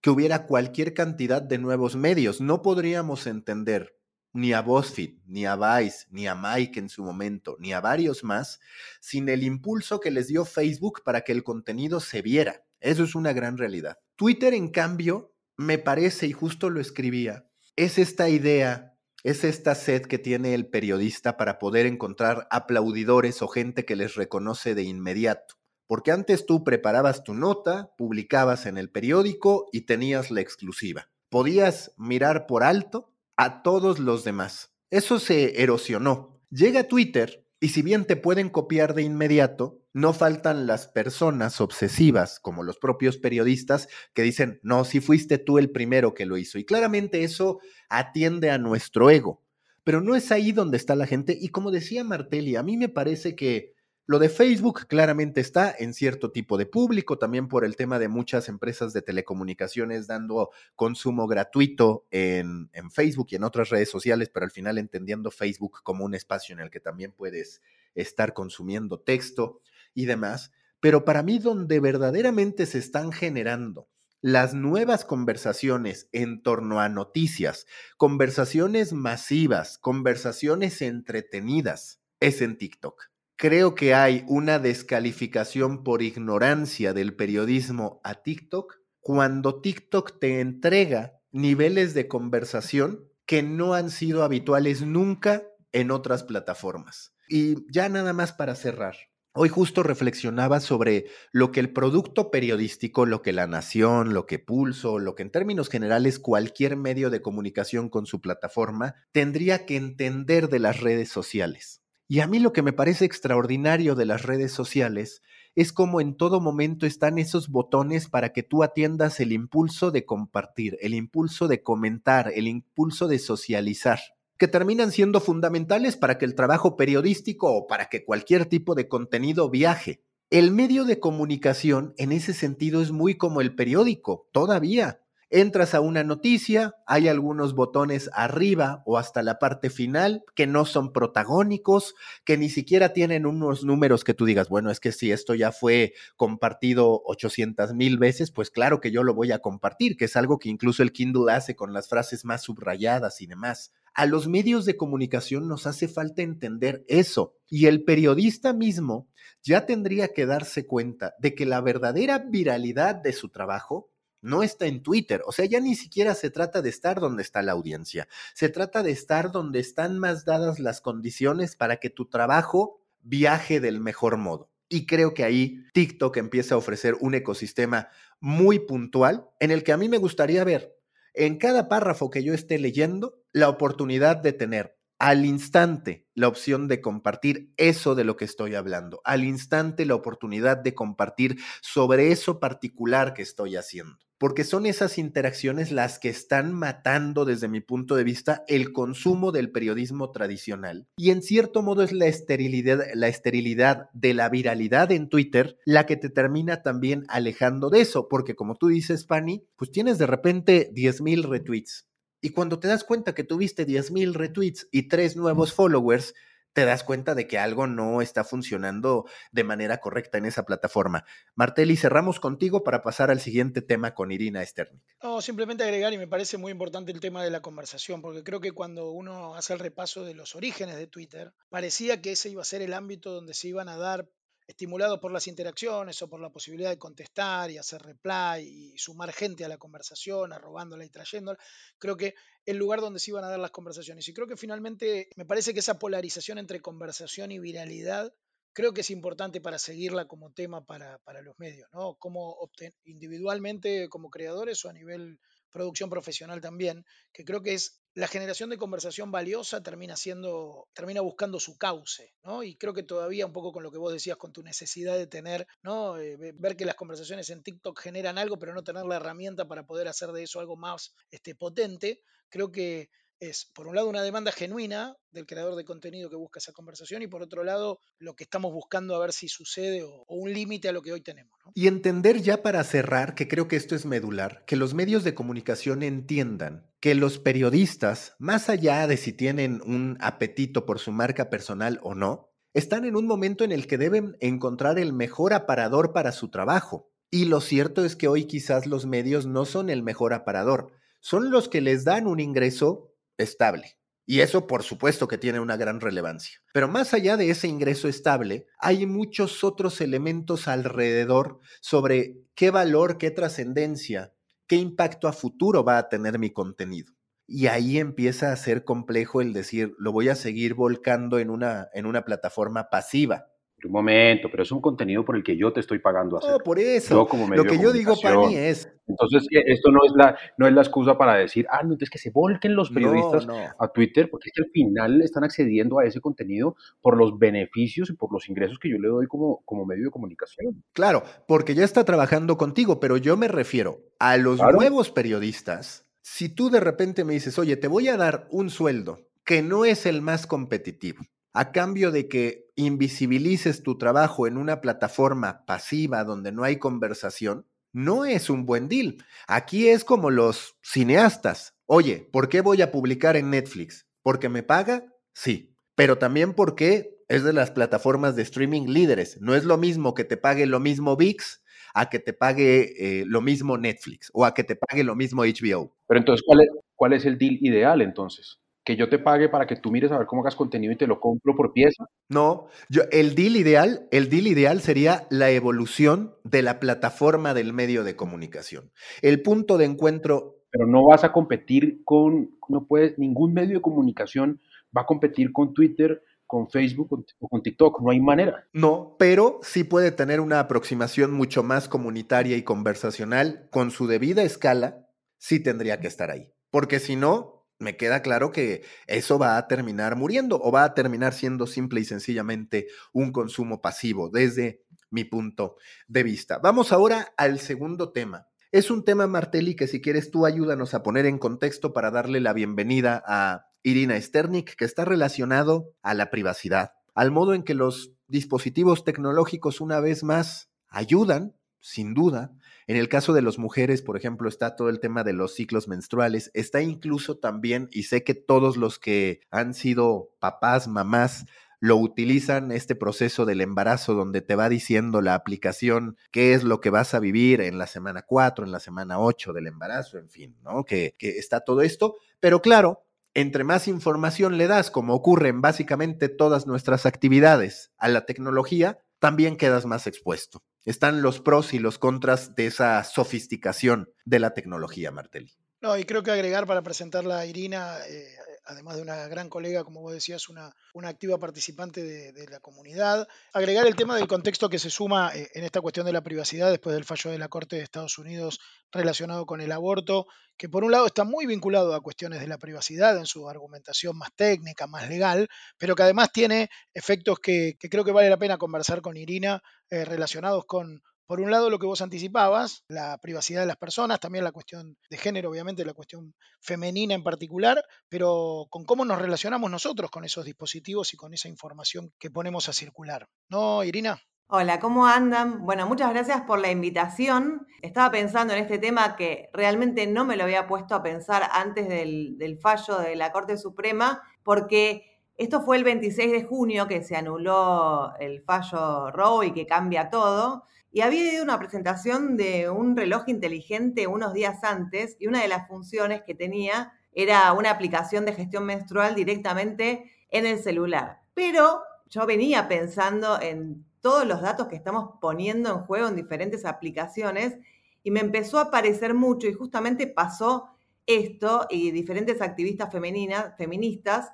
que 0.00 0.10
hubiera 0.10 0.46
cualquier 0.46 0.94
cantidad 0.94 1.42
de 1.42 1.58
nuevos 1.58 1.96
medios. 1.96 2.40
No 2.40 2.62
podríamos 2.62 3.26
entender 3.26 3.96
ni 4.32 4.52
a 4.52 4.60
BuzzFeed, 4.60 5.14
ni 5.26 5.46
a 5.46 5.56
Vice, 5.56 6.06
ni 6.10 6.26
a 6.26 6.34
Mike 6.34 6.78
en 6.78 6.88
su 6.88 7.02
momento, 7.02 7.56
ni 7.58 7.72
a 7.72 7.80
varios 7.80 8.22
más, 8.22 8.60
sin 9.00 9.28
el 9.28 9.42
impulso 9.42 9.98
que 9.98 10.10
les 10.10 10.28
dio 10.28 10.44
Facebook 10.44 11.02
para 11.04 11.22
que 11.22 11.32
el 11.32 11.42
contenido 11.42 12.00
se 12.00 12.22
viera. 12.22 12.64
Eso 12.80 13.04
es 13.04 13.14
una 13.14 13.32
gran 13.32 13.56
realidad. 13.56 13.98
Twitter, 14.14 14.54
en 14.54 14.68
cambio, 14.68 15.34
me 15.56 15.78
parece, 15.78 16.26
y 16.26 16.32
justo 16.32 16.68
lo 16.70 16.80
escribía, 16.80 17.48
es 17.76 17.98
esta 17.98 18.28
idea, 18.28 18.94
es 19.22 19.42
esta 19.42 19.74
sed 19.74 20.02
que 20.02 20.18
tiene 20.18 20.54
el 20.54 20.68
periodista 20.68 21.36
para 21.36 21.58
poder 21.58 21.86
encontrar 21.86 22.46
aplaudidores 22.50 23.42
o 23.42 23.48
gente 23.48 23.84
que 23.84 23.96
les 23.96 24.14
reconoce 24.14 24.74
de 24.74 24.82
inmediato. 24.82 25.56
Porque 25.86 26.12
antes 26.12 26.46
tú 26.46 26.64
preparabas 26.64 27.22
tu 27.22 27.34
nota, 27.34 27.92
publicabas 27.96 28.66
en 28.66 28.78
el 28.78 28.90
periódico 28.90 29.68
y 29.72 29.82
tenías 29.82 30.30
la 30.30 30.40
exclusiva. 30.40 31.08
Podías 31.28 31.92
mirar 31.96 32.46
por 32.46 32.64
alto 32.64 33.12
a 33.36 33.62
todos 33.62 33.98
los 33.98 34.24
demás. 34.24 34.72
Eso 34.90 35.18
se 35.18 35.62
erosionó. 35.62 36.40
Llega 36.50 36.88
Twitter 36.88 37.44
y 37.60 37.68
si 37.68 37.82
bien 37.82 38.04
te 38.04 38.16
pueden 38.16 38.50
copiar 38.50 38.94
de 38.94 39.02
inmediato, 39.02 39.80
no 39.94 40.12
faltan 40.12 40.66
las 40.66 40.88
personas 40.88 41.60
obsesivas, 41.60 42.38
como 42.38 42.62
los 42.62 42.78
propios 42.78 43.16
periodistas, 43.16 43.88
que 44.12 44.22
dicen, 44.22 44.60
no, 44.62 44.84
si 44.84 45.00
fuiste 45.00 45.38
tú 45.38 45.58
el 45.58 45.70
primero 45.70 46.12
que 46.12 46.26
lo 46.26 46.36
hizo. 46.36 46.58
Y 46.58 46.64
claramente 46.64 47.24
eso 47.24 47.60
atiende 47.88 48.50
a 48.50 48.58
nuestro 48.58 49.08
ego. 49.08 49.42
Pero 49.84 50.02
no 50.02 50.14
es 50.14 50.32
ahí 50.32 50.52
donde 50.52 50.76
está 50.76 50.96
la 50.96 51.06
gente. 51.06 51.36
Y 51.40 51.48
como 51.48 51.70
decía 51.70 52.04
Martelli, 52.04 52.56
a 52.56 52.62
mí 52.62 52.76
me 52.76 52.88
parece 52.88 53.36
que 53.36 53.75
lo 54.08 54.20
de 54.20 54.28
Facebook 54.28 54.86
claramente 54.86 55.40
está 55.40 55.74
en 55.76 55.92
cierto 55.92 56.30
tipo 56.30 56.56
de 56.56 56.66
público, 56.66 57.18
también 57.18 57.48
por 57.48 57.64
el 57.64 57.74
tema 57.74 57.98
de 57.98 58.06
muchas 58.06 58.48
empresas 58.48 58.92
de 58.92 59.02
telecomunicaciones 59.02 60.06
dando 60.06 60.50
consumo 60.76 61.26
gratuito 61.26 62.06
en, 62.12 62.70
Facebook 62.92 63.26
y 63.30 63.34
en 63.34 63.42
otras 63.42 63.68
redes 63.68 63.90
sociales, 63.90 64.30
pero 64.32 64.44
al 64.44 64.52
final 64.52 64.78
entendiendo 64.78 65.32
Facebook 65.32 65.80
como 65.82 66.04
un 66.04 66.14
espacio 66.14 66.52
en 66.52 66.60
el 66.60 66.70
que 66.70 66.78
también 66.78 67.10
puedes 67.10 67.62
estar 67.96 68.32
consumiendo 68.32 69.00
texto 69.00 69.60
y 69.92 70.04
demás. 70.04 70.52
Pero 70.78 71.04
para 71.04 71.24
mí 71.24 71.40
donde 71.40 71.80
verdaderamente 71.80 72.66
se 72.66 72.78
están 72.78 73.10
generando 73.10 73.88
las 74.20 74.54
nuevas 74.54 75.04
conversaciones 75.04 76.08
en 76.12 76.44
torno 76.44 76.78
a 76.78 76.88
noticias, 76.88 77.66
conversaciones 77.96 78.92
masivas, 78.92 79.78
conversaciones 79.78 80.80
entretenidas, 80.80 82.00
es 82.20 82.40
en 82.40 82.56
TikTok 82.56 83.15
creo 83.36 83.74
que 83.74 83.94
hay 83.94 84.24
una 84.26 84.58
descalificación 84.58 85.84
por 85.84 86.02
ignorancia 86.02 86.92
del 86.92 87.14
periodismo 87.14 88.00
a 88.04 88.14
TikTok 88.14 88.76
cuando 89.00 89.60
TikTok 89.60 90.18
te 90.18 90.40
entrega 90.40 91.20
niveles 91.30 91.94
de 91.94 92.08
conversación 92.08 93.04
que 93.26 93.42
no 93.42 93.74
han 93.74 93.90
sido 93.90 94.24
habituales 94.24 94.82
nunca 94.82 95.44
en 95.72 95.90
otras 95.90 96.22
plataformas. 96.22 97.12
Y 97.28 97.70
ya 97.70 97.88
nada 97.88 98.12
más 98.12 98.32
para 98.32 98.54
cerrar, 98.54 98.96
Hoy 99.38 99.50
justo 99.50 99.82
reflexionaba 99.82 100.60
sobre 100.60 101.08
lo 101.30 101.52
que 101.52 101.60
el 101.60 101.70
producto 101.70 102.30
periodístico, 102.30 103.04
lo 103.04 103.20
que 103.20 103.34
La 103.34 103.46
Nación, 103.46 104.14
lo 104.14 104.24
que 104.24 104.38
Pulso, 104.38 104.98
lo 104.98 105.14
que 105.14 105.24
en 105.24 105.30
términos 105.30 105.68
generales 105.68 106.18
cualquier 106.18 106.74
medio 106.76 107.10
de 107.10 107.20
comunicación 107.20 107.90
con 107.90 108.06
su 108.06 108.22
plataforma 108.22 108.94
tendría 109.12 109.66
que 109.66 109.76
entender 109.76 110.48
de 110.48 110.58
las 110.58 110.80
redes 110.80 111.10
sociales. 111.10 111.82
Y 112.08 112.20
a 112.20 112.26
mí 112.26 112.38
lo 112.38 112.52
que 112.52 112.62
me 112.62 112.72
parece 112.72 113.04
extraordinario 113.04 113.94
de 113.94 114.06
las 114.06 114.22
redes 114.22 114.52
sociales 114.52 115.22
es 115.54 115.72
como 115.72 116.00
en 116.00 116.16
todo 116.16 116.40
momento 116.40 116.86
están 116.86 117.18
esos 117.18 117.48
botones 117.48 118.08
para 118.08 118.32
que 118.32 118.42
tú 118.42 118.62
atiendas 118.62 119.20
el 119.20 119.32
impulso 119.32 119.90
de 119.90 120.04
compartir, 120.04 120.78
el 120.80 120.94
impulso 120.94 121.48
de 121.48 121.62
comentar, 121.62 122.30
el 122.34 122.46
impulso 122.46 123.08
de 123.08 123.18
socializar 123.18 123.98
que 124.38 124.48
terminan 124.48 124.92
siendo 124.92 125.20
fundamentales 125.20 125.96
para 125.96 126.18
que 126.18 126.24
el 126.24 126.34
trabajo 126.34 126.76
periodístico 126.76 127.52
o 127.52 127.66
para 127.66 127.86
que 127.86 128.04
cualquier 128.04 128.46
tipo 128.46 128.74
de 128.74 128.88
contenido 128.88 129.48
viaje. 129.50 130.02
El 130.30 130.50
medio 130.50 130.84
de 130.84 131.00
comunicación 131.00 131.94
en 131.96 132.12
ese 132.12 132.34
sentido 132.34 132.82
es 132.82 132.90
muy 132.90 133.16
como 133.16 133.40
el 133.40 133.54
periódico, 133.54 134.28
todavía. 134.32 135.00
Entras 135.28 135.74
a 135.74 135.80
una 135.80 136.04
noticia, 136.04 136.76
hay 136.86 137.08
algunos 137.08 137.56
botones 137.56 138.08
arriba 138.12 138.84
o 138.86 138.96
hasta 138.96 139.24
la 139.24 139.40
parte 139.40 139.70
final 139.70 140.22
que 140.36 140.46
no 140.46 140.64
son 140.64 140.92
protagónicos, 140.92 141.96
que 142.24 142.38
ni 142.38 142.48
siquiera 142.48 142.92
tienen 142.92 143.26
unos 143.26 143.64
números 143.64 144.04
que 144.04 144.14
tú 144.14 144.24
digas, 144.24 144.48
bueno, 144.48 144.70
es 144.70 144.78
que 144.78 144.92
si 144.92 145.10
esto 145.10 145.34
ya 145.34 145.50
fue 145.50 145.94
compartido 146.14 147.02
800 147.06 147.74
mil 147.74 147.98
veces, 147.98 148.30
pues 148.30 148.50
claro 148.50 148.80
que 148.80 148.92
yo 148.92 149.02
lo 149.02 149.14
voy 149.14 149.32
a 149.32 149.40
compartir, 149.40 149.96
que 149.96 150.04
es 150.04 150.14
algo 150.14 150.38
que 150.38 150.48
incluso 150.48 150.84
el 150.84 150.92
Kindle 150.92 151.32
hace 151.32 151.56
con 151.56 151.72
las 151.72 151.88
frases 151.88 152.24
más 152.24 152.42
subrayadas 152.42 153.20
y 153.20 153.26
demás. 153.26 153.72
A 153.94 154.06
los 154.06 154.28
medios 154.28 154.64
de 154.64 154.76
comunicación 154.76 155.48
nos 155.48 155.66
hace 155.66 155.88
falta 155.88 156.22
entender 156.22 156.84
eso 156.86 157.34
y 157.48 157.66
el 157.66 157.82
periodista 157.82 158.52
mismo 158.52 159.08
ya 159.42 159.66
tendría 159.66 160.08
que 160.08 160.24
darse 160.24 160.68
cuenta 160.68 161.14
de 161.18 161.34
que 161.34 161.46
la 161.46 161.60
verdadera 161.62 162.18
viralidad 162.18 162.94
de 162.94 163.12
su 163.12 163.30
trabajo 163.30 163.90
no 164.26 164.42
está 164.42 164.66
en 164.66 164.82
Twitter. 164.82 165.22
O 165.26 165.32
sea, 165.32 165.46
ya 165.46 165.60
ni 165.60 165.74
siquiera 165.74 166.14
se 166.14 166.30
trata 166.30 166.60
de 166.60 166.68
estar 166.68 167.00
donde 167.00 167.22
está 167.22 167.42
la 167.42 167.52
audiencia. 167.52 168.08
Se 168.34 168.48
trata 168.48 168.82
de 168.82 168.90
estar 168.90 169.32
donde 169.32 169.60
están 169.60 169.98
más 169.98 170.24
dadas 170.24 170.58
las 170.58 170.80
condiciones 170.80 171.56
para 171.56 171.76
que 171.76 171.90
tu 171.90 172.06
trabajo 172.06 172.82
viaje 173.02 173.60
del 173.60 173.80
mejor 173.80 174.16
modo. 174.16 174.50
Y 174.68 174.86
creo 174.86 175.14
que 175.14 175.24
ahí 175.24 175.64
TikTok 175.72 176.16
empieza 176.16 176.56
a 176.56 176.58
ofrecer 176.58 176.96
un 177.00 177.14
ecosistema 177.14 177.88
muy 178.20 178.58
puntual 178.58 179.28
en 179.38 179.52
el 179.52 179.62
que 179.62 179.72
a 179.72 179.76
mí 179.76 179.88
me 179.88 179.98
gustaría 179.98 180.42
ver 180.44 180.76
en 181.16 181.38
cada 181.38 181.68
párrafo 181.68 182.10
que 182.10 182.22
yo 182.22 182.34
esté 182.34 182.58
leyendo 182.58 183.22
la 183.32 183.48
oportunidad 183.48 184.16
de 184.16 184.32
tener 184.32 184.75
al 184.98 185.24
instante 185.24 186.06
la 186.14 186.28
opción 186.28 186.68
de 186.68 186.80
compartir 186.80 187.52
eso 187.56 187.94
de 187.94 188.04
lo 188.04 188.16
que 188.16 188.24
estoy 188.24 188.54
hablando, 188.54 189.00
al 189.04 189.24
instante 189.24 189.84
la 189.84 189.94
oportunidad 189.94 190.56
de 190.56 190.74
compartir 190.74 191.38
sobre 191.60 192.12
eso 192.12 192.40
particular 192.40 193.14
que 193.14 193.22
estoy 193.22 193.56
haciendo 193.56 193.98
porque 194.18 194.44
son 194.44 194.66
esas 194.66 194.98
interacciones 194.98 195.72
las 195.72 195.98
que 195.98 196.08
están 196.08 196.54
matando 196.54 197.24
desde 197.24 197.48
mi 197.48 197.60
punto 197.60 197.96
de 197.96 198.04
vista 198.04 198.44
el 198.48 198.72
consumo 198.72 199.32
del 199.32 199.50
periodismo 199.50 200.10
tradicional. 200.10 200.86
Y 200.96 201.10
en 201.10 201.22
cierto 201.22 201.62
modo 201.62 201.82
es 201.82 201.92
la 201.92 202.06
esterilidad, 202.06 202.80
la 202.94 203.08
esterilidad 203.08 203.90
de 203.92 204.14
la 204.14 204.28
viralidad 204.28 204.90
en 204.92 205.08
Twitter 205.08 205.58
la 205.64 205.86
que 205.86 205.96
te 205.96 206.08
termina 206.08 206.62
también 206.62 207.04
alejando 207.08 207.70
de 207.70 207.80
eso, 207.80 208.08
porque 208.08 208.34
como 208.34 208.56
tú 208.56 208.68
dices, 208.68 209.06
Fanny, 209.06 209.44
pues 209.56 209.70
tienes 209.70 209.98
de 209.98 210.06
repente 210.06 210.70
10.000 210.72 211.28
retweets. 211.28 211.86
Y 212.26 212.30
cuando 212.30 212.58
te 212.58 212.66
das 212.66 212.82
cuenta 212.82 213.14
que 213.14 213.22
tuviste 213.22 213.64
10.000 213.64 214.12
retweets 214.12 214.66
y 214.72 214.88
tres 214.88 215.14
nuevos 215.14 215.52
followers, 215.52 216.12
te 216.54 216.64
das 216.64 216.82
cuenta 216.82 217.14
de 217.14 217.28
que 217.28 217.38
algo 217.38 217.68
no 217.68 218.02
está 218.02 218.24
funcionando 218.24 219.04
de 219.30 219.44
manera 219.44 219.78
correcta 219.78 220.18
en 220.18 220.24
esa 220.24 220.44
plataforma. 220.44 221.04
Martelli, 221.36 221.76
cerramos 221.76 222.18
contigo 222.18 222.64
para 222.64 222.82
pasar 222.82 223.12
al 223.12 223.20
siguiente 223.20 223.62
tema 223.62 223.94
con 223.94 224.10
Irina 224.10 224.44
Sternik. 224.44 224.82
No, 225.00 225.22
simplemente 225.22 225.62
agregar, 225.62 225.92
y 225.92 225.98
me 225.98 226.08
parece 226.08 226.36
muy 226.36 226.50
importante 226.50 226.90
el 226.90 226.98
tema 226.98 227.22
de 227.22 227.30
la 227.30 227.42
conversación, 227.42 228.02
porque 228.02 228.24
creo 228.24 228.40
que 228.40 228.50
cuando 228.50 228.90
uno 228.90 229.36
hace 229.36 229.52
el 229.52 229.60
repaso 229.60 230.02
de 230.02 230.14
los 230.14 230.34
orígenes 230.34 230.74
de 230.74 230.88
Twitter, 230.88 231.32
parecía 231.48 232.02
que 232.02 232.10
ese 232.10 232.28
iba 232.28 232.42
a 232.42 232.44
ser 232.44 232.60
el 232.60 232.74
ámbito 232.74 233.12
donde 233.12 233.34
se 233.34 233.46
iban 233.46 233.68
a 233.68 233.76
dar 233.76 234.08
estimulado 234.46 235.00
por 235.00 235.12
las 235.12 235.26
interacciones 235.26 236.00
o 236.02 236.08
por 236.08 236.20
la 236.20 236.30
posibilidad 236.30 236.70
de 236.70 236.78
contestar 236.78 237.50
y 237.50 237.58
hacer 237.58 237.82
reply 237.82 238.42
y 238.42 238.78
sumar 238.78 239.12
gente 239.12 239.44
a 239.44 239.48
la 239.48 239.58
conversación, 239.58 240.32
arrobándola 240.32 240.84
y 240.84 240.90
trayéndola, 240.90 241.38
creo 241.78 241.96
que 241.96 242.14
el 242.44 242.56
lugar 242.56 242.80
donde 242.80 243.00
se 243.00 243.10
iban 243.10 243.24
a 243.24 243.28
dar 243.28 243.40
las 243.40 243.50
conversaciones. 243.50 244.08
Y 244.08 244.14
creo 244.14 244.28
que 244.28 244.36
finalmente 244.36 245.08
me 245.16 245.24
parece 245.24 245.52
que 245.52 245.60
esa 245.60 245.78
polarización 245.78 246.38
entre 246.38 246.60
conversación 246.60 247.32
y 247.32 247.38
viralidad 247.38 248.12
creo 248.52 248.72
que 248.72 248.80
es 248.80 248.90
importante 248.90 249.42
para 249.42 249.58
seguirla 249.58 250.06
como 250.06 250.32
tema 250.32 250.64
para, 250.64 250.98
los 251.22 251.38
medios, 251.38 251.68
¿no? 251.74 251.96
Como 251.96 252.38
individualmente 252.84 253.88
como 253.90 254.08
creadores 254.08 254.64
o 254.64 254.70
a 254.70 254.72
nivel 254.72 255.18
producción 255.56 255.88
profesional 255.88 256.42
también, 256.42 256.84
que 257.14 257.24
creo 257.24 257.42
que 257.42 257.54
es 257.54 257.80
la 257.94 258.08
generación 258.08 258.50
de 258.50 258.58
conversación 258.58 259.10
valiosa 259.10 259.62
termina 259.62 259.96
siendo, 259.96 260.68
termina 260.74 261.00
buscando 261.00 261.40
su 261.40 261.56
cauce, 261.56 262.12
¿no? 262.22 262.42
Y 262.42 262.56
creo 262.56 262.74
que 262.74 262.82
todavía 262.82 263.24
un 263.24 263.32
poco 263.32 263.52
con 263.52 263.62
lo 263.62 263.72
que 263.72 263.78
vos 263.78 263.90
decías, 263.90 264.18
con 264.18 264.34
tu 264.34 264.42
necesidad 264.42 264.98
de 264.98 265.06
tener, 265.06 265.46
¿no? 265.62 265.96
Eh, 265.96 266.34
ver 266.34 266.56
que 266.56 266.66
las 266.66 266.74
conversaciones 266.74 267.30
en 267.30 267.42
TikTok 267.42 267.80
generan 267.80 268.18
algo, 268.18 268.38
pero 268.38 268.52
no 268.52 268.64
tener 268.64 268.84
la 268.84 268.96
herramienta 268.96 269.48
para 269.48 269.64
poder 269.64 269.88
hacer 269.88 270.12
de 270.12 270.24
eso 270.24 270.40
algo 270.40 270.56
más 270.56 270.94
este, 271.10 271.34
potente, 271.34 272.02
creo 272.28 272.52
que 272.52 272.90
es, 273.20 273.50
por 273.54 273.66
un 273.66 273.74
lado, 273.74 273.88
una 273.88 274.02
demanda 274.02 274.32
genuina 274.32 274.96
del 275.10 275.26
creador 275.26 275.56
de 275.56 275.64
contenido 275.64 276.10
que 276.10 276.16
busca 276.16 276.38
esa 276.38 276.52
conversación 276.52 277.02
y 277.02 277.06
por 277.06 277.22
otro 277.22 277.44
lado, 277.44 277.80
lo 277.98 278.14
que 278.14 278.24
estamos 278.24 278.52
buscando 278.52 278.94
a 278.94 278.98
ver 278.98 279.12
si 279.12 279.28
sucede 279.28 279.82
o, 279.82 280.04
un 280.08 280.32
límite 280.32 280.68
a 280.68 280.72
lo 280.72 280.82
que 280.82 280.92
hoy 280.92 281.00
tenemos. 281.00 281.32
Y 281.54 281.66
entender 281.66 282.20
ya 282.20 282.42
para 282.42 282.62
cerrar, 282.64 283.14
que 283.14 283.28
creo 283.28 283.48
que 283.48 283.56
esto 283.56 283.74
es 283.74 283.86
medular, 283.86 284.44
que 284.46 284.56
los 284.56 284.74
medios 284.74 285.04
de 285.04 285.14
comunicación 285.14 285.82
entiendan 285.82 286.70
que 286.80 286.94
los 286.94 287.18
periodistas, 287.18 288.14
más 288.18 288.48
allá 288.48 288.86
de 288.86 288.96
si 288.96 289.12
tienen 289.12 289.60
un 289.64 289.96
apetito 290.00 290.66
por 290.66 290.78
su 290.78 290.92
marca 290.92 291.30
personal 291.30 291.80
o 291.82 291.94
no, 291.94 292.30
están 292.52 292.84
en 292.84 292.96
un 292.96 293.06
momento 293.06 293.44
en 293.44 293.52
el 293.52 293.66
que 293.66 293.78
deben 293.78 294.16
encontrar 294.20 294.78
el 294.78 294.92
mejor 294.92 295.34
aparador 295.34 295.92
para 295.92 296.12
su 296.12 296.30
trabajo. 296.30 296.90
Y 297.10 297.26
lo 297.26 297.40
cierto 297.40 297.84
es 297.84 297.96
que 297.96 298.08
hoy 298.08 298.24
quizás 298.24 298.66
los 298.66 298.86
medios 298.86 299.26
no 299.26 299.44
son 299.44 299.70
el 299.70 299.82
mejor 299.82 300.12
aparador, 300.12 300.72
son 301.00 301.30
los 301.30 301.48
que 301.48 301.60
les 301.60 301.84
dan 301.84 302.06
un 302.06 302.18
ingreso 302.18 302.85
estable. 303.18 303.76
Y 304.08 304.20
eso 304.20 304.46
por 304.46 304.62
supuesto 304.62 305.08
que 305.08 305.18
tiene 305.18 305.40
una 305.40 305.56
gran 305.56 305.80
relevancia. 305.80 306.38
Pero 306.52 306.68
más 306.68 306.94
allá 306.94 307.16
de 307.16 307.30
ese 307.30 307.48
ingreso 307.48 307.88
estable, 307.88 308.46
hay 308.58 308.86
muchos 308.86 309.42
otros 309.42 309.80
elementos 309.80 310.46
alrededor 310.46 311.40
sobre 311.60 312.22
qué 312.36 312.50
valor, 312.50 312.98
qué 312.98 313.10
trascendencia, 313.10 314.14
qué 314.46 314.56
impacto 314.56 315.08
a 315.08 315.12
futuro 315.12 315.64
va 315.64 315.78
a 315.78 315.88
tener 315.88 316.20
mi 316.20 316.30
contenido. 316.30 316.92
Y 317.26 317.48
ahí 317.48 317.78
empieza 317.78 318.30
a 318.30 318.36
ser 318.36 318.62
complejo 318.62 319.20
el 319.20 319.32
decir, 319.32 319.74
lo 319.78 319.90
voy 319.90 320.08
a 320.08 320.14
seguir 320.14 320.54
volcando 320.54 321.18
en 321.18 321.28
una, 321.28 321.68
en 321.74 321.86
una 321.86 322.04
plataforma 322.04 322.70
pasiva 322.70 323.26
un 323.66 323.72
momento, 323.72 324.28
pero 324.30 324.42
es 324.42 324.52
un 324.52 324.60
contenido 324.60 325.04
por 325.04 325.16
el 325.16 325.22
que 325.22 325.36
yo 325.36 325.52
te 325.52 325.60
estoy 325.60 325.78
pagando. 325.78 326.18
Hacer. 326.18 326.30
No, 326.30 326.38
por 326.38 326.58
eso. 326.58 327.06
Lo 327.34 327.44
que 327.44 327.58
yo 327.58 327.72
digo 327.72 327.94
para 328.00 328.18
mí 328.18 328.34
es. 328.34 328.72
Entonces, 328.86 329.26
eh, 329.32 329.42
esto 329.46 329.70
no 329.70 329.80
es, 329.84 329.92
la, 329.96 330.16
no 330.38 330.46
es 330.46 330.52
la 330.52 330.62
excusa 330.62 330.96
para 330.96 331.14
decir, 331.14 331.46
ah, 331.50 331.58
no, 331.62 331.72
entonces 331.72 331.90
que 331.90 331.98
se 331.98 332.10
volquen 332.10 332.54
los 332.54 332.70
periodistas 332.70 333.26
a 333.58 333.68
Twitter, 333.68 334.08
porque 334.10 334.28
es 334.28 334.32
que 334.34 334.42
al 334.42 334.50
final 334.50 335.02
están 335.02 335.24
accediendo 335.24 335.78
a 335.78 335.84
ese 335.84 336.00
contenido 336.00 336.56
por 336.80 336.96
los 336.96 337.18
beneficios 337.18 337.90
y 337.90 337.94
por 337.94 338.12
los 338.12 338.28
ingresos 338.28 338.58
que 338.58 338.70
yo 338.70 338.78
le 338.78 338.88
doy 338.88 339.06
como, 339.06 339.42
como 339.44 339.66
medio 339.66 339.86
de 339.86 339.90
comunicación. 339.90 340.62
Claro, 340.72 341.02
porque 341.26 341.54
ya 341.54 341.64
está 341.64 341.84
trabajando 341.84 342.36
contigo, 342.36 342.78
pero 342.78 342.96
yo 342.96 343.16
me 343.16 343.28
refiero 343.28 343.80
a 343.98 344.16
los 344.16 344.40
nuevos 344.40 344.90
periodistas. 344.90 345.84
Si 346.02 346.28
tú 346.28 346.50
de 346.50 346.60
repente 346.60 347.04
me 347.04 347.14
dices, 347.14 347.38
oye, 347.38 347.56
te 347.56 347.68
voy 347.68 347.88
a 347.88 347.96
dar 347.96 348.28
un 348.30 348.50
sueldo 348.50 349.00
que 349.24 349.42
no 349.42 349.64
es 349.64 349.86
el 349.86 350.02
más 350.02 350.28
competitivo 350.28 351.02
a 351.36 351.52
cambio 351.52 351.90
de 351.90 352.08
que 352.08 352.46
invisibilices 352.56 353.62
tu 353.62 353.76
trabajo 353.76 354.26
en 354.26 354.38
una 354.38 354.62
plataforma 354.62 355.44
pasiva 355.44 356.02
donde 356.02 356.32
no 356.32 356.44
hay 356.44 356.56
conversación, 356.56 357.46
no 357.74 358.06
es 358.06 358.30
un 358.30 358.46
buen 358.46 358.68
deal. 358.68 358.96
Aquí 359.28 359.68
es 359.68 359.84
como 359.84 360.10
los 360.10 360.56
cineastas. 360.62 361.54
Oye, 361.66 362.08
¿por 362.10 362.30
qué 362.30 362.40
voy 362.40 362.62
a 362.62 362.70
publicar 362.72 363.16
en 363.16 363.28
Netflix? 363.28 363.86
¿Porque 364.02 364.30
me 364.30 364.42
paga? 364.42 364.86
Sí, 365.12 365.54
pero 365.74 365.98
también 365.98 366.32
porque 366.32 366.96
es 367.06 367.22
de 367.22 367.34
las 367.34 367.50
plataformas 367.50 368.16
de 368.16 368.22
streaming 368.22 368.68
líderes. 368.68 369.20
No 369.20 369.34
es 369.34 369.44
lo 369.44 369.58
mismo 369.58 369.92
que 369.92 370.04
te 370.04 370.16
pague 370.16 370.46
lo 370.46 370.58
mismo 370.58 370.96
VIX 370.96 371.42
a 371.74 371.90
que 371.90 371.98
te 371.98 372.14
pague 372.14 372.72
eh, 372.78 373.04
lo 373.04 373.20
mismo 373.20 373.58
Netflix 373.58 374.10
o 374.14 374.24
a 374.24 374.32
que 374.32 374.42
te 374.42 374.56
pague 374.56 374.84
lo 374.84 374.96
mismo 374.96 375.22
HBO. 375.22 375.76
Pero 375.86 376.00
entonces, 376.00 376.24
¿cuál 376.26 376.40
es, 376.40 376.48
cuál 376.74 376.94
es 376.94 377.04
el 377.04 377.18
deal 377.18 377.36
ideal 377.42 377.82
entonces? 377.82 378.40
Que 378.66 378.74
yo 378.74 378.88
te 378.88 378.98
pague 378.98 379.28
para 379.28 379.46
que 379.46 379.54
tú 379.54 379.70
mires 379.70 379.92
a 379.92 379.98
ver 379.98 380.08
cómo 380.08 380.22
hagas 380.22 380.34
contenido 380.34 380.72
y 380.72 380.76
te 380.76 380.88
lo 380.88 380.98
compro 380.98 381.36
por 381.36 381.52
pieza. 381.52 381.86
No, 382.08 382.48
yo, 382.68 382.82
el 382.90 383.14
deal 383.14 383.36
ideal, 383.36 383.86
el 383.92 384.10
deal 384.10 384.26
ideal 384.26 384.60
sería 384.60 385.06
la 385.08 385.30
evolución 385.30 386.16
de 386.24 386.42
la 386.42 386.58
plataforma 386.58 387.32
del 387.32 387.52
medio 387.52 387.84
de 387.84 387.94
comunicación. 387.94 388.72
El 389.02 389.22
punto 389.22 389.56
de 389.56 389.66
encuentro. 389.66 390.40
Pero 390.50 390.66
no 390.66 390.84
vas 390.84 391.04
a 391.04 391.12
competir 391.12 391.82
con, 391.84 392.36
no 392.48 392.66
puedes, 392.66 392.98
ningún 392.98 393.32
medio 393.34 393.54
de 393.54 393.62
comunicación 393.62 394.40
va 394.76 394.82
a 394.82 394.86
competir 394.86 395.32
con 395.32 395.54
Twitter 395.54 396.02
con 396.26 396.50
Facebook 396.50 397.04
o 397.20 397.28
con 397.28 397.40
TikTok, 397.40 397.80
no 397.82 397.92
hay 397.92 398.00
manera. 398.00 398.48
No, 398.52 398.96
pero 398.98 399.38
sí 399.42 399.62
puede 399.62 399.92
tener 399.92 400.20
una 400.20 400.40
aproximación 400.40 401.12
mucho 401.12 401.44
más 401.44 401.68
comunitaria 401.68 402.36
y 402.36 402.42
conversacional 402.42 403.46
con 403.52 403.70
su 403.70 403.86
debida 403.86 404.24
escala, 404.24 404.88
sí 405.18 405.38
tendría 405.40 405.78
que 405.78 405.86
estar 405.86 406.10
ahí. 406.10 406.32
Porque 406.50 406.80
si 406.80 406.96
no, 406.96 407.35
me 407.58 407.76
queda 407.76 408.02
claro 408.02 408.32
que 408.32 408.64
eso 408.86 409.18
va 409.18 409.36
a 409.36 409.46
terminar 409.48 409.96
muriendo 409.96 410.40
o 410.42 410.52
va 410.52 410.64
a 410.64 410.74
terminar 410.74 411.14
siendo 411.14 411.46
simple 411.46 411.80
y 411.80 411.84
sencillamente 411.84 412.68
un 412.92 413.12
consumo 413.12 413.60
pasivo 413.60 414.10
desde 414.10 414.62
mi 414.90 415.04
punto 415.04 415.56
de 415.88 416.02
vista. 416.02 416.38
Vamos 416.38 416.72
ahora 416.72 417.12
al 417.16 417.38
segundo 417.38 417.92
tema. 417.92 418.28
Es 418.52 418.70
un 418.70 418.84
tema, 418.84 419.06
Martelli, 419.06 419.56
que 419.56 419.66
si 419.66 419.80
quieres 419.80 420.10
tú 420.10 420.24
ayúdanos 420.24 420.72
a 420.74 420.82
poner 420.82 421.06
en 421.06 421.18
contexto 421.18 421.72
para 421.72 421.90
darle 421.90 422.20
la 422.20 422.32
bienvenida 422.32 423.02
a 423.06 423.48
Irina 423.62 424.00
Sternik, 424.00 424.54
que 424.54 424.64
está 424.64 424.84
relacionado 424.84 425.74
a 425.82 425.94
la 425.94 426.10
privacidad, 426.10 426.72
al 426.94 427.10
modo 427.10 427.34
en 427.34 427.42
que 427.42 427.54
los 427.54 427.92
dispositivos 428.06 428.84
tecnológicos 428.84 429.60
una 429.60 429.80
vez 429.80 430.04
más 430.04 430.50
ayudan, 430.68 431.34
sin 431.60 431.92
duda. 431.92 432.32
En 432.66 432.76
el 432.76 432.88
caso 432.88 433.12
de 433.12 433.22
las 433.22 433.38
mujeres, 433.38 433.80
por 433.80 433.96
ejemplo, 433.96 434.28
está 434.28 434.56
todo 434.56 434.68
el 434.68 434.80
tema 434.80 435.04
de 435.04 435.12
los 435.12 435.34
ciclos 435.34 435.68
menstruales, 435.68 436.30
está 436.34 436.62
incluso 436.62 437.16
también, 437.16 437.68
y 437.70 437.84
sé 437.84 438.02
que 438.02 438.14
todos 438.14 438.56
los 438.56 438.78
que 438.80 439.20
han 439.30 439.54
sido 439.54 440.10
papás, 440.18 440.66
mamás, 440.66 441.26
lo 441.60 441.76
utilizan 441.76 442.52
este 442.52 442.74
proceso 442.74 443.24
del 443.24 443.40
embarazo 443.40 443.94
donde 443.94 444.20
te 444.20 444.34
va 444.34 444.48
diciendo 444.48 445.00
la 445.00 445.14
aplicación 445.14 445.96
qué 446.10 446.34
es 446.34 446.44
lo 446.44 446.60
que 446.60 446.70
vas 446.70 446.92
a 446.94 447.00
vivir 447.00 447.40
en 447.40 447.58
la 447.58 447.66
semana 447.66 448.02
4, 448.02 448.44
en 448.44 448.52
la 448.52 448.60
semana 448.60 449.00
8 449.00 449.32
del 449.32 449.46
embarazo, 449.46 449.98
en 449.98 450.10
fin, 450.10 450.36
¿no? 450.42 450.64
Que, 450.64 450.94
que 450.98 451.18
está 451.18 451.40
todo 451.40 451.62
esto. 451.62 451.96
Pero 452.20 452.42
claro, 452.42 452.84
entre 453.14 453.44
más 453.44 453.68
información 453.68 454.36
le 454.36 454.46
das, 454.46 454.70
como 454.70 454.94
ocurre 454.94 455.28
en 455.28 455.40
básicamente 455.40 456.08
todas 456.08 456.46
nuestras 456.46 456.84
actividades, 456.84 457.72
a 457.78 457.88
la 457.88 458.04
tecnología, 458.04 458.78
también 458.98 459.36
quedas 459.36 459.66
más 459.66 459.86
expuesto. 459.86 460.42
Están 460.66 461.00
los 461.00 461.20
pros 461.20 461.54
y 461.54 461.58
los 461.58 461.78
contras 461.78 462.34
de 462.34 462.46
esa 462.46 462.84
sofisticación 462.84 463.88
de 464.04 464.18
la 464.18 464.34
tecnología, 464.34 464.90
Martelli. 464.90 465.32
No, 465.62 465.78
y 465.78 465.84
creo 465.84 466.02
que 466.02 466.10
agregar 466.10 466.46
para 466.46 466.62
presentarla 466.62 467.20
a 467.20 467.26
Irina, 467.26 467.78
eh, 467.88 468.14
además 468.46 468.76
de 468.76 468.82
una 468.82 469.08
gran 469.08 469.28
colega, 469.28 469.64
como 469.64 469.80
vos 469.80 469.92
decías, 469.92 470.28
una, 470.28 470.54
una 470.74 470.88
activa 470.88 471.18
participante 471.18 471.82
de, 471.82 472.26
la 472.28 472.40
comunidad. 472.40 473.06
Agregar 473.32 473.66
el 473.66 473.76
tema 473.76 473.96
del 473.96 474.08
contexto 474.08 474.48
que 474.48 474.58
se 474.58 474.70
suma 474.70 475.12
eh, 475.14 475.28
en 475.34 475.44
esta 475.44 475.60
cuestión 475.60 475.86
de 475.86 475.92
la 475.92 476.02
privacidad 476.02 476.50
después 476.50 476.74
del 476.74 476.84
fallo 476.84 477.10
de 477.10 477.18
la 477.18 477.28
Corte 477.28 477.56
de 477.56 477.62
Estados 477.62 477.98
Unidos 477.98 478.40
relacionado 478.72 479.26
con 479.26 479.40
el 479.40 479.52
aborto, 479.52 480.06
que 480.36 480.48
por 480.48 480.64
un 480.64 480.72
lado 480.72 480.86
está 480.86 481.04
muy 481.04 481.26
vinculado 481.26 481.74
a 481.74 481.80
cuestiones 481.80 482.20
de 482.20 482.28
la 482.28 482.38
privacidad 482.38 482.96
en 482.96 483.06
su 483.06 483.28
argumentación 483.28 483.96
más 483.96 484.10
técnica, 484.14 484.66
más 484.66 484.88
legal, 484.88 485.28
pero 485.58 485.74
que 485.74 485.82
además 485.82 486.10
tiene 486.12 486.48
efectos 486.74 487.18
que, 487.20 487.56
creo 487.58 487.84
que 487.84 487.92
vale 487.92 488.10
la 488.10 488.18
pena 488.18 488.38
conversar 488.38 488.80
con 488.80 488.96
Irina 488.96 489.42
eh, 489.70 489.84
relacionados 489.84 490.44
con 490.46 490.82
por 491.06 491.20
un 491.20 491.30
lado, 491.30 491.50
lo 491.50 491.58
que 491.58 491.66
vos 491.66 491.82
anticipabas, 491.82 492.64
la 492.68 492.98
privacidad 492.98 493.40
de 493.40 493.46
las 493.46 493.56
personas, 493.56 494.00
también 494.00 494.24
la 494.24 494.32
cuestión 494.32 494.76
de 494.90 494.96
género, 494.96 495.30
obviamente, 495.30 495.64
la 495.64 495.74
cuestión 495.74 496.14
femenina 496.40 496.94
en 496.94 497.04
particular, 497.04 497.62
pero 497.88 498.46
con 498.50 498.64
cómo 498.64 498.84
nos 498.84 499.00
relacionamos 499.00 499.50
nosotros 499.50 499.90
con 499.90 500.04
esos 500.04 500.24
dispositivos 500.24 500.92
y 500.94 500.96
con 500.96 501.14
esa 501.14 501.28
información 501.28 501.92
que 501.98 502.10
ponemos 502.10 502.48
a 502.48 502.52
circular. 502.52 503.06
¿No, 503.28 503.62
Irina? 503.64 504.00
Hola, 504.28 504.58
¿cómo 504.58 504.88
andan? 504.88 505.46
Bueno, 505.46 505.68
muchas 505.68 505.90
gracias 505.90 506.22
por 506.22 506.40
la 506.40 506.50
invitación. 506.50 507.46
Estaba 507.62 507.92
pensando 507.92 508.34
en 508.34 508.42
este 508.42 508.58
tema 508.58 508.96
que 508.96 509.30
realmente 509.32 509.86
no 509.86 510.04
me 510.04 510.16
lo 510.16 510.24
había 510.24 510.48
puesto 510.48 510.74
a 510.74 510.82
pensar 510.82 511.28
antes 511.30 511.68
del, 511.68 512.18
del 512.18 512.40
fallo 512.40 512.78
de 512.78 512.96
la 512.96 513.12
Corte 513.12 513.36
Suprema, 513.36 514.02
porque 514.24 514.95
esto 515.16 515.40
fue 515.40 515.56
el 515.56 515.64
26 515.64 516.12
de 516.12 516.24
junio 516.24 516.68
que 516.68 516.82
se 516.82 516.94
anuló 516.94 517.94
el 517.98 518.22
fallo 518.22 518.90
Roe 518.90 519.28
y 519.28 519.32
que 519.32 519.46
cambia 519.46 519.88
todo. 519.88 520.44
Y 520.70 520.82
había 520.82 521.10
ido 521.10 521.24
una 521.24 521.38
presentación 521.38 522.18
de 522.18 522.50
un 522.50 522.76
reloj 522.76 523.08
inteligente 523.08 523.86
unos 523.86 524.12
días 524.12 524.44
antes 524.44 524.96
y 524.98 525.06
una 525.06 525.22
de 525.22 525.28
las 525.28 525.48
funciones 525.48 526.02
que 526.02 526.14
tenía 526.14 526.72
era 526.92 527.32
una 527.32 527.50
aplicación 527.50 528.04
de 528.04 528.12
gestión 528.12 528.44
menstrual 528.44 528.94
directamente 528.94 529.90
en 530.10 530.26
el 530.26 530.38
celular. 530.38 531.00
Pero 531.14 531.62
yo 531.88 532.04
venía 532.04 532.46
pensando 532.46 533.18
en 533.20 533.64
todos 533.80 534.06
los 534.06 534.20
datos 534.20 534.48
que 534.48 534.56
estamos 534.56 534.98
poniendo 535.00 535.50
en 535.50 535.60
juego 535.60 535.88
en 535.88 535.96
diferentes 535.96 536.44
aplicaciones 536.44 537.38
y 537.82 537.90
me 537.90 538.00
empezó 538.00 538.38
a 538.38 538.50
parecer 538.50 538.92
mucho 538.92 539.28
y 539.28 539.32
justamente 539.32 539.86
pasó 539.86 540.48
esto 540.86 541.46
y 541.48 541.70
diferentes 541.70 542.20
activistas 542.20 542.70
femeninas, 542.70 543.34
feministas 543.36 544.12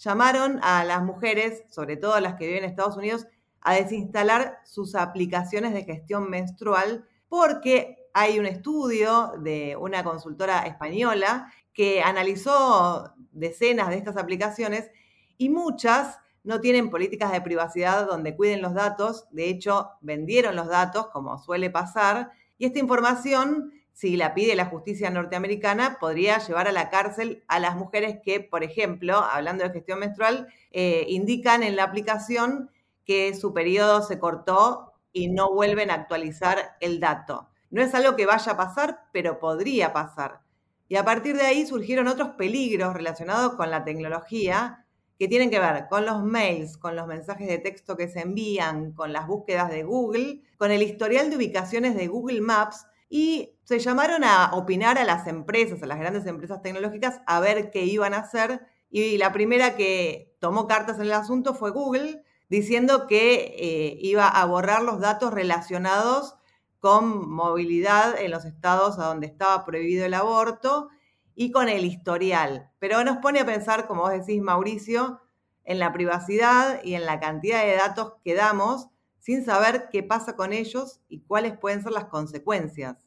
llamaron 0.00 0.58
a 0.62 0.82
las 0.84 1.02
mujeres, 1.02 1.62
sobre 1.68 1.96
todo 1.96 2.18
las 2.20 2.34
que 2.34 2.46
viven 2.46 2.64
en 2.64 2.70
Estados 2.70 2.96
Unidos, 2.96 3.26
a 3.60 3.74
desinstalar 3.74 4.58
sus 4.64 4.94
aplicaciones 4.94 5.74
de 5.74 5.84
gestión 5.84 6.30
menstrual 6.30 7.06
porque 7.28 8.08
hay 8.14 8.38
un 8.38 8.46
estudio 8.46 9.34
de 9.38 9.76
una 9.76 10.02
consultora 10.02 10.62
española 10.62 11.52
que 11.72 12.02
analizó 12.02 13.12
decenas 13.30 13.90
de 13.90 13.96
estas 13.96 14.16
aplicaciones 14.16 14.90
y 15.36 15.50
muchas 15.50 16.18
no 16.42 16.60
tienen 16.60 16.90
políticas 16.90 17.30
de 17.30 17.42
privacidad 17.42 18.06
donde 18.06 18.34
cuiden 18.34 18.62
los 18.62 18.72
datos. 18.72 19.26
De 19.30 19.48
hecho, 19.48 19.90
vendieron 20.00 20.56
los 20.56 20.68
datos, 20.68 21.08
como 21.08 21.38
suele 21.38 21.68
pasar, 21.70 22.32
y 22.56 22.66
esta 22.66 22.78
información, 22.78 23.72
si 23.92 24.16
la 24.16 24.34
pide 24.34 24.54
la 24.54 24.66
justicia 24.66 25.10
norteamericana, 25.10 25.98
podría 26.00 26.38
llevar 26.38 26.68
a 26.68 26.72
la 26.72 26.90
cárcel 26.90 27.44
a 27.48 27.58
las 27.58 27.76
mujeres 27.76 28.18
que, 28.24 28.40
por 28.40 28.64
ejemplo, 28.64 29.18
hablando 29.18 29.64
de 29.64 29.70
gestión 29.70 29.98
menstrual, 29.98 30.48
eh, 30.70 31.04
indican 31.08 31.62
en 31.62 31.76
la 31.76 31.84
aplicación 31.84 32.70
que 33.04 33.34
su 33.34 33.52
periodo 33.52 34.02
se 34.02 34.18
cortó 34.18 34.94
y 35.12 35.28
no 35.28 35.52
vuelven 35.52 35.90
a 35.90 35.94
actualizar 35.94 36.76
el 36.80 37.00
dato. 37.00 37.48
No 37.70 37.82
es 37.82 37.94
algo 37.94 38.16
que 38.16 38.26
vaya 38.26 38.52
a 38.52 38.56
pasar, 38.56 39.04
pero 39.12 39.38
podría 39.38 39.92
pasar. 39.92 40.40
Y 40.88 40.96
a 40.96 41.04
partir 41.04 41.36
de 41.36 41.42
ahí 41.42 41.66
surgieron 41.66 42.08
otros 42.08 42.30
peligros 42.30 42.94
relacionados 42.94 43.54
con 43.54 43.70
la 43.70 43.84
tecnología 43.84 44.86
que 45.20 45.28
tienen 45.28 45.50
que 45.50 45.60
ver 45.60 45.86
con 45.88 46.06
los 46.06 46.24
mails, 46.24 46.78
con 46.78 46.96
los 46.96 47.06
mensajes 47.06 47.46
de 47.46 47.58
texto 47.58 47.96
que 47.96 48.08
se 48.08 48.20
envían, 48.20 48.92
con 48.92 49.12
las 49.12 49.26
búsquedas 49.26 49.70
de 49.70 49.82
Google, 49.82 50.40
con 50.56 50.70
el 50.70 50.82
historial 50.82 51.30
de 51.30 51.36
ubicaciones 51.36 51.94
de 51.94 52.06
Google 52.06 52.40
Maps 52.40 52.86
y 53.12 53.58
se 53.64 53.80
llamaron 53.80 54.22
a 54.22 54.52
opinar 54.54 54.96
a 54.96 55.04
las 55.04 55.26
empresas, 55.26 55.82
a 55.82 55.86
las 55.86 55.98
grandes 55.98 56.24
empresas 56.26 56.62
tecnológicas, 56.62 57.20
a 57.26 57.40
ver 57.40 57.70
qué 57.72 57.84
iban 57.84 58.14
a 58.14 58.18
hacer. 58.18 58.64
Y 58.88 59.18
la 59.18 59.32
primera 59.32 59.76
que 59.76 60.36
tomó 60.38 60.68
cartas 60.68 60.96
en 60.96 61.02
el 61.02 61.12
asunto 61.12 61.54
fue 61.54 61.72
Google, 61.72 62.22
diciendo 62.48 63.08
que 63.08 63.56
eh, 63.58 63.98
iba 64.00 64.28
a 64.28 64.44
borrar 64.46 64.82
los 64.82 65.00
datos 65.00 65.34
relacionados 65.34 66.36
con 66.78 67.28
movilidad 67.28 68.16
en 68.18 68.30
los 68.30 68.44
estados 68.44 68.98
a 69.00 69.06
donde 69.06 69.26
estaba 69.26 69.64
prohibido 69.64 70.06
el 70.06 70.14
aborto 70.14 70.88
y 71.34 71.50
con 71.50 71.68
el 71.68 71.84
historial. 71.84 72.70
Pero 72.78 73.02
nos 73.02 73.18
pone 73.18 73.40
a 73.40 73.46
pensar, 73.46 73.88
como 73.88 74.02
vos 74.02 74.12
decís, 74.12 74.40
Mauricio, 74.40 75.20
en 75.64 75.80
la 75.80 75.92
privacidad 75.92 76.80
y 76.84 76.94
en 76.94 77.06
la 77.06 77.18
cantidad 77.18 77.64
de 77.64 77.74
datos 77.74 78.14
que 78.24 78.34
damos 78.34 78.88
sin 79.20 79.44
saber 79.44 79.88
qué 79.92 80.02
pasa 80.02 80.36
con 80.36 80.52
ellos 80.52 81.00
y 81.08 81.20
cuáles 81.20 81.56
pueden 81.56 81.82
ser 81.82 81.92
las 81.92 82.06
consecuencias. 82.06 83.06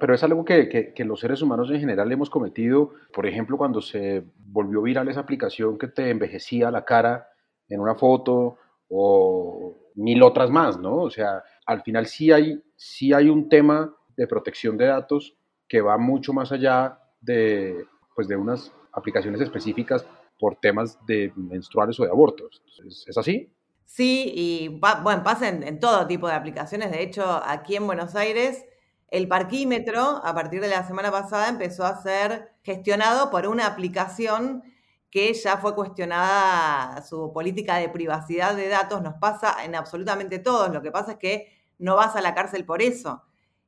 pero 0.00 0.14
es 0.14 0.22
algo 0.22 0.44
que, 0.44 0.94
los 0.98 1.20
seres 1.20 1.42
humanos 1.42 1.70
en 1.70 1.80
general 1.80 2.10
hemos 2.10 2.30
cometido. 2.30 2.92
Por 3.12 3.26
ejemplo, 3.26 3.58
cuando 3.58 3.80
se 3.80 4.24
volvió 4.36 4.82
viral 4.82 5.08
esa 5.08 5.20
aplicación 5.20 5.78
que 5.78 5.88
te 5.88 6.10
envejecía 6.10 6.70
la 6.70 6.84
cara 6.84 7.28
en 7.68 7.80
una 7.80 7.94
foto 7.94 8.56
o 8.88 9.76
mil 9.96 10.22
otras 10.22 10.50
más, 10.50 10.78
¿no? 10.78 10.96
O 11.02 11.10
sea, 11.10 11.42
al 11.66 11.82
final 11.82 12.06
sí 12.06 12.32
hay, 12.32 12.62
sí 12.76 13.12
hay 13.12 13.28
un 13.28 13.48
tema 13.48 13.94
de 14.16 14.26
protección 14.26 14.76
de 14.76 14.86
datos 14.86 15.36
que 15.68 15.80
va 15.82 15.98
mucho 15.98 16.32
más 16.32 16.50
allá 16.50 16.98
de, 17.20 17.84
pues 18.14 18.26
de 18.26 18.36
unas 18.36 18.72
aplicaciones 18.92 19.40
específicas 19.40 20.06
por 20.38 20.56
temas 20.56 20.98
de 21.06 21.32
menstruales 21.36 21.98
o 22.00 22.04
de 22.04 22.10
abortos. 22.10 22.62
¿Es, 22.86 23.18
así? 23.18 23.52
Sí, 23.88 24.30
y 24.34 24.68
bueno, 24.68 25.22
pasa 25.24 25.48
en, 25.48 25.80
todo 25.80 26.06
tipo 26.06 26.28
de 26.28 26.34
aplicaciones. 26.34 26.90
De 26.90 27.02
hecho, 27.02 27.24
aquí 27.44 27.74
en 27.74 27.86
Buenos 27.86 28.14
Aires, 28.14 28.66
el 29.08 29.26
parquímetro, 29.28 30.20
a 30.22 30.34
partir 30.34 30.60
de 30.60 30.68
la 30.68 30.86
semana 30.86 31.10
pasada, 31.10 31.48
empezó 31.48 31.84
a 31.86 32.00
ser 32.02 32.52
gestionado 32.62 33.30
por 33.30 33.48
una 33.48 33.66
aplicación 33.66 34.62
que 35.10 35.32
ya 35.32 35.56
fue 35.56 35.74
cuestionada 35.74 37.02
su 37.02 37.32
política 37.32 37.76
de 37.76 37.88
privacidad 37.88 38.54
de 38.54 38.68
datos, 38.68 39.00
nos 39.00 39.14
pasa 39.14 39.64
en 39.64 39.74
absolutamente 39.74 40.38
todos. 40.38 40.70
Lo 40.70 40.82
que 40.82 40.90
pasa 40.90 41.12
es 41.12 41.18
que 41.18 41.48
no 41.78 41.96
vas 41.96 42.14
a 42.14 42.20
la 42.20 42.34
cárcel 42.34 42.66
por 42.66 42.82
eso. 42.82 43.22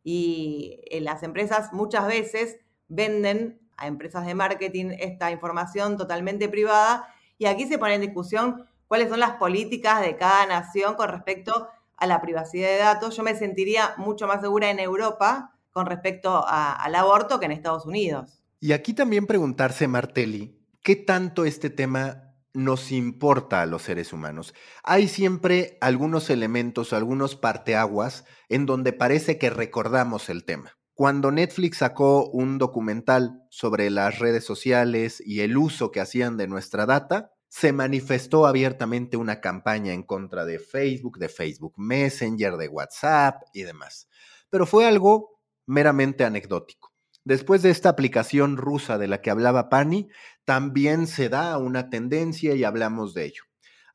Y 0.04 0.80
eh, 0.90 1.00
las 1.00 1.22
empresas 1.22 1.72
muchas 1.72 2.06
veces 2.06 2.58
venden 2.88 3.58
a 3.78 3.86
empresas 3.86 4.26
de 4.26 4.34
marketing 4.34 4.90
esta 4.98 5.30
información 5.30 5.96
totalmente 5.96 6.50
privada 6.50 7.08
y 7.38 7.46
aquí 7.46 7.66
se 7.66 7.78
pone 7.78 7.94
en 7.94 8.02
discusión 8.02 8.66
cuáles 8.90 9.08
son 9.08 9.20
las 9.20 9.36
políticas 9.36 10.00
de 10.00 10.16
cada 10.16 10.46
nación 10.46 10.96
con 10.96 11.08
respecto 11.10 11.68
a 11.96 12.06
la 12.08 12.20
privacidad 12.20 12.66
de 12.66 12.78
datos. 12.78 13.16
Yo 13.16 13.22
me 13.22 13.36
sentiría 13.36 13.94
mucho 13.98 14.26
más 14.26 14.40
segura 14.40 14.68
en 14.68 14.80
Europa 14.80 15.54
con 15.70 15.86
respecto 15.86 16.44
al 16.44 16.92
aborto 16.96 17.38
que 17.38 17.46
en 17.46 17.52
Estados 17.52 17.86
Unidos. 17.86 18.42
Y 18.58 18.72
aquí 18.72 18.92
también 18.92 19.28
preguntarse, 19.28 19.86
Martelli, 19.86 20.58
¿qué 20.82 20.96
tanto 20.96 21.44
este 21.44 21.70
tema 21.70 22.34
nos 22.52 22.90
importa 22.90 23.62
a 23.62 23.66
los 23.66 23.82
seres 23.82 24.12
humanos. 24.12 24.54
Hay 24.82 25.06
siempre 25.06 25.78
algunos 25.80 26.28
elementos, 26.28 26.92
algunos 26.92 27.36
parteaguas 27.36 28.24
en 28.48 28.66
donde 28.66 28.92
parece 28.92 29.38
que 29.38 29.50
recordamos 29.50 30.28
el 30.30 30.44
tema. 30.44 30.76
Cuando 30.94 31.30
Netflix 31.30 31.76
sacó 31.78 32.28
un 32.28 32.58
documental 32.58 33.44
sobre 33.50 33.88
las 33.88 34.18
redes 34.18 34.44
sociales 34.44 35.22
y 35.24 35.42
el 35.42 35.56
uso 35.56 35.92
que 35.92 36.00
hacían 36.00 36.36
de 36.36 36.48
nuestra 36.48 36.86
data, 36.86 37.30
se 37.50 37.72
manifestó 37.72 38.46
abiertamente 38.46 39.16
una 39.16 39.40
campaña 39.40 39.92
en 39.92 40.04
contra 40.04 40.44
de 40.44 40.60
Facebook, 40.60 41.18
de 41.18 41.28
Facebook 41.28 41.74
Messenger, 41.76 42.56
de 42.56 42.68
WhatsApp 42.68 43.42
y 43.52 43.64
demás. 43.64 44.08
Pero 44.50 44.66
fue 44.66 44.86
algo 44.86 45.40
meramente 45.66 46.24
anecdótico. 46.24 46.94
Después 47.24 47.62
de 47.62 47.70
esta 47.70 47.88
aplicación 47.88 48.56
rusa 48.56 48.98
de 48.98 49.08
la 49.08 49.20
que 49.20 49.30
hablaba 49.30 49.68
Pani, 49.68 50.08
también 50.44 51.08
se 51.08 51.28
da 51.28 51.58
una 51.58 51.90
tendencia 51.90 52.54
y 52.54 52.62
hablamos 52.62 53.14
de 53.14 53.26
ello. 53.26 53.42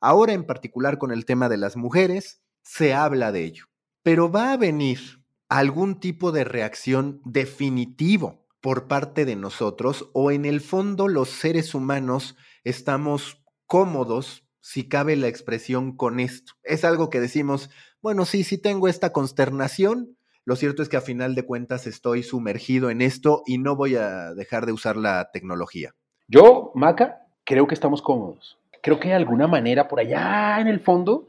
Ahora 0.00 0.34
en 0.34 0.44
particular 0.44 0.98
con 0.98 1.10
el 1.10 1.24
tema 1.24 1.48
de 1.48 1.56
las 1.56 1.76
mujeres, 1.76 2.42
se 2.62 2.92
habla 2.92 3.32
de 3.32 3.44
ello. 3.44 3.64
Pero 4.02 4.30
va 4.30 4.52
a 4.52 4.56
venir 4.58 5.24
algún 5.48 5.98
tipo 5.98 6.30
de 6.30 6.44
reacción 6.44 7.22
definitivo 7.24 8.46
por 8.60 8.86
parte 8.86 9.24
de 9.24 9.36
nosotros 9.36 10.10
o 10.12 10.30
en 10.30 10.44
el 10.44 10.60
fondo 10.60 11.08
los 11.08 11.30
seres 11.30 11.74
humanos 11.74 12.36
estamos 12.64 13.45
cómodos, 13.66 14.44
si 14.60 14.88
cabe 14.88 15.16
la 15.16 15.28
expresión, 15.28 15.96
con 15.96 16.20
esto. 16.20 16.54
Es 16.62 16.84
algo 16.84 17.10
que 17.10 17.20
decimos, 17.20 17.70
bueno, 18.02 18.24
sí, 18.24 18.44
sí 18.44 18.58
tengo 18.58 18.88
esta 18.88 19.12
consternación. 19.12 20.16
Lo 20.44 20.56
cierto 20.56 20.82
es 20.82 20.88
que 20.88 20.96
a 20.96 21.00
final 21.00 21.34
de 21.34 21.44
cuentas 21.44 21.86
estoy 21.86 22.22
sumergido 22.22 22.90
en 22.90 23.00
esto 23.02 23.42
y 23.46 23.58
no 23.58 23.76
voy 23.76 23.96
a 23.96 24.32
dejar 24.34 24.66
de 24.66 24.72
usar 24.72 24.96
la 24.96 25.30
tecnología. 25.32 25.92
Yo, 26.28 26.72
Maca, 26.74 27.26
creo 27.44 27.66
que 27.66 27.74
estamos 27.74 28.02
cómodos. 28.02 28.58
Creo 28.82 29.00
que 29.00 29.08
de 29.08 29.14
alguna 29.14 29.46
manera 29.46 29.88
por 29.88 30.00
allá 30.00 30.60
en 30.60 30.68
el 30.68 30.80
fondo 30.80 31.28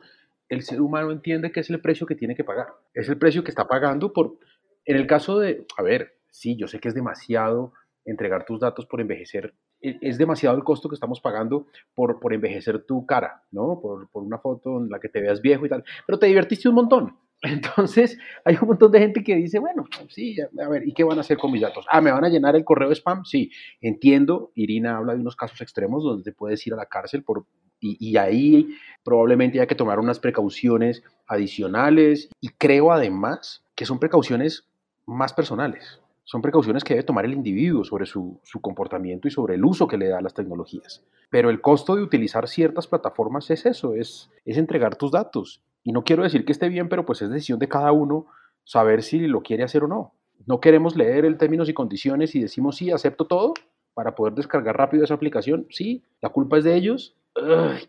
el 0.50 0.64
ser 0.64 0.82
humano 0.82 1.12
entiende 1.12 1.52
que 1.52 1.60
es 1.60 1.70
el 1.70 1.82
precio 1.82 2.08
que 2.08 2.16
tiene 2.16 2.36
que 2.36 2.44
pagar. 2.44 2.68
Es 2.94 3.10
el 3.10 3.18
precio 3.18 3.44
que 3.44 3.52
está 3.52 3.68
pagando 3.68 4.14
por, 4.14 4.38
en 4.86 4.96
el 4.96 5.08
caso 5.08 5.40
de, 5.40 5.66
a 5.78 5.82
ver, 5.82 6.20
sí, 6.32 6.56
yo 6.58 6.68
sé 6.68 6.80
que 6.80 6.88
es 6.88 6.96
demasiado 6.96 7.74
entregar 8.06 8.46
tus 8.46 8.60
datos 8.60 8.86
por 8.86 9.02
envejecer 9.02 9.54
es 10.02 10.18
demasiado 10.18 10.56
el 10.56 10.64
costo 10.64 10.90
que 10.90 10.96
estamos 10.96 11.20
pagando 11.22 11.68
por, 11.94 12.20
por 12.20 12.34
envejecer 12.34 12.84
tu 12.86 13.06
cara, 13.06 13.44
¿no? 13.52 13.80
Por, 13.82 14.10
por, 14.10 14.24
una 14.24 14.38
foto 14.38 14.78
en 14.78 14.90
la 14.90 15.00
que 15.00 15.10
te 15.10 15.22
veas 15.22 15.42
viejo 15.42 15.66
y 15.66 15.70
tal. 15.70 15.84
Pero 16.06 16.20
te 16.20 16.28
divertiste 16.28 16.70
un 16.70 16.76
montón. 16.76 17.18
Entonces, 17.42 18.18
hay 18.44 18.58
un 18.62 18.68
montón 18.68 18.92
de 18.92 19.00
gente 19.00 19.24
que 19.24 19.36
dice, 19.36 19.60
bueno, 19.60 19.86
sí, 20.10 20.38
a 20.42 20.70
ver, 20.70 20.88
¿y 20.88 20.94
qué 20.94 21.04
van 21.04 21.18
a 21.18 21.22
hacer 21.22 21.38
con 21.38 21.52
mis 21.52 21.62
datos? 21.62 21.86
Ah, 21.90 22.02
¿me 22.02 22.12
van 22.12 22.26
a 22.26 22.30
llenar 22.30 22.56
el 22.56 22.64
correo 22.64 22.90
de 22.90 22.96
spam? 22.96 23.26
Sí, 23.26 23.52
entiendo. 23.82 24.52
Irina 24.56 24.98
habla 24.98 25.14
de 25.14 25.22
unos 25.22 25.36
casos 25.36 25.62
extremos 25.62 26.04
donde 26.04 26.24
te 26.24 26.32
puedes 26.32 26.66
ir 26.66 26.74
a 26.74 26.78
la 26.78 26.88
cárcel 26.88 27.24
por, 27.24 27.46
y, 27.80 27.98
y 28.00 28.18
ahí 28.18 28.76
probablemente 29.04 29.60
hay 29.60 29.68
que 29.68 29.76
tomar 29.76 30.00
unas 30.00 30.20
precauciones 30.20 31.04
adicionales 31.28 32.30
y 32.42 32.50
creo 32.50 32.92
además 32.92 33.64
que 33.76 33.86
son 33.86 34.00
precauciones 34.00 34.68
más 35.06 35.34
personales 35.34 36.02
son 36.28 36.42
precauciones 36.42 36.84
que 36.84 36.94
debe 36.94 37.06
tomar 37.06 37.24
el 37.24 37.32
individuo 37.32 37.86
sobre 37.86 38.06
su, 38.06 38.42
comportamiento 38.60 39.30
y 39.30 39.32
sobre 39.32 39.56
el 39.56 39.64
uso 39.64 39.88
que 39.88 39.98
le 39.98 40.10
da 40.10 40.18
a 40.18 40.22
las 40.22 40.34
tecnologías. 40.34 41.02
Pero 41.30 41.50
el 41.50 41.62
costo 41.62 41.96
de 41.96 42.02
utilizar 42.04 42.50
ciertas 42.50 42.86
plataformas 42.86 43.50
es 43.50 43.66
eso, 43.66 43.94
es, 43.94 44.30
entregar 44.46 44.98
tus 44.98 45.10
datos. 45.10 45.62
Y 45.86 45.94
no 45.94 46.04
quiero 46.04 46.24
decir 46.24 46.44
que 46.44 46.52
esté 46.52 46.68
bien, 46.68 46.90
pero 46.90 47.06
pues 47.06 47.22
es 47.22 47.30
decisión 47.30 47.60
de 47.60 47.70
cada 47.70 47.94
uno 47.94 48.26
saber 48.66 49.04
si 49.04 49.20
lo 49.20 49.42
quiere 49.42 49.64
hacer 49.64 49.86
o 49.86 49.88
no. 49.88 50.12
No 50.46 50.60
queremos 50.60 50.98
leer 50.98 51.24
el 51.24 51.38
términos 51.38 51.70
y 51.70 51.74
condiciones 51.74 52.36
y 52.36 52.42
decimos 52.42 52.76
sí, 52.76 52.92
acepto 52.92 53.26
todo 53.26 53.54
para 53.94 54.14
poder 54.14 54.34
descargar 54.34 54.76
rápido 54.76 55.06
esa 55.06 55.14
aplicación. 55.14 55.66
Sí, 55.70 56.04
la 56.20 56.28
culpa 56.28 56.58
es 56.58 56.66
de 56.66 56.76
ellos. 56.76 57.16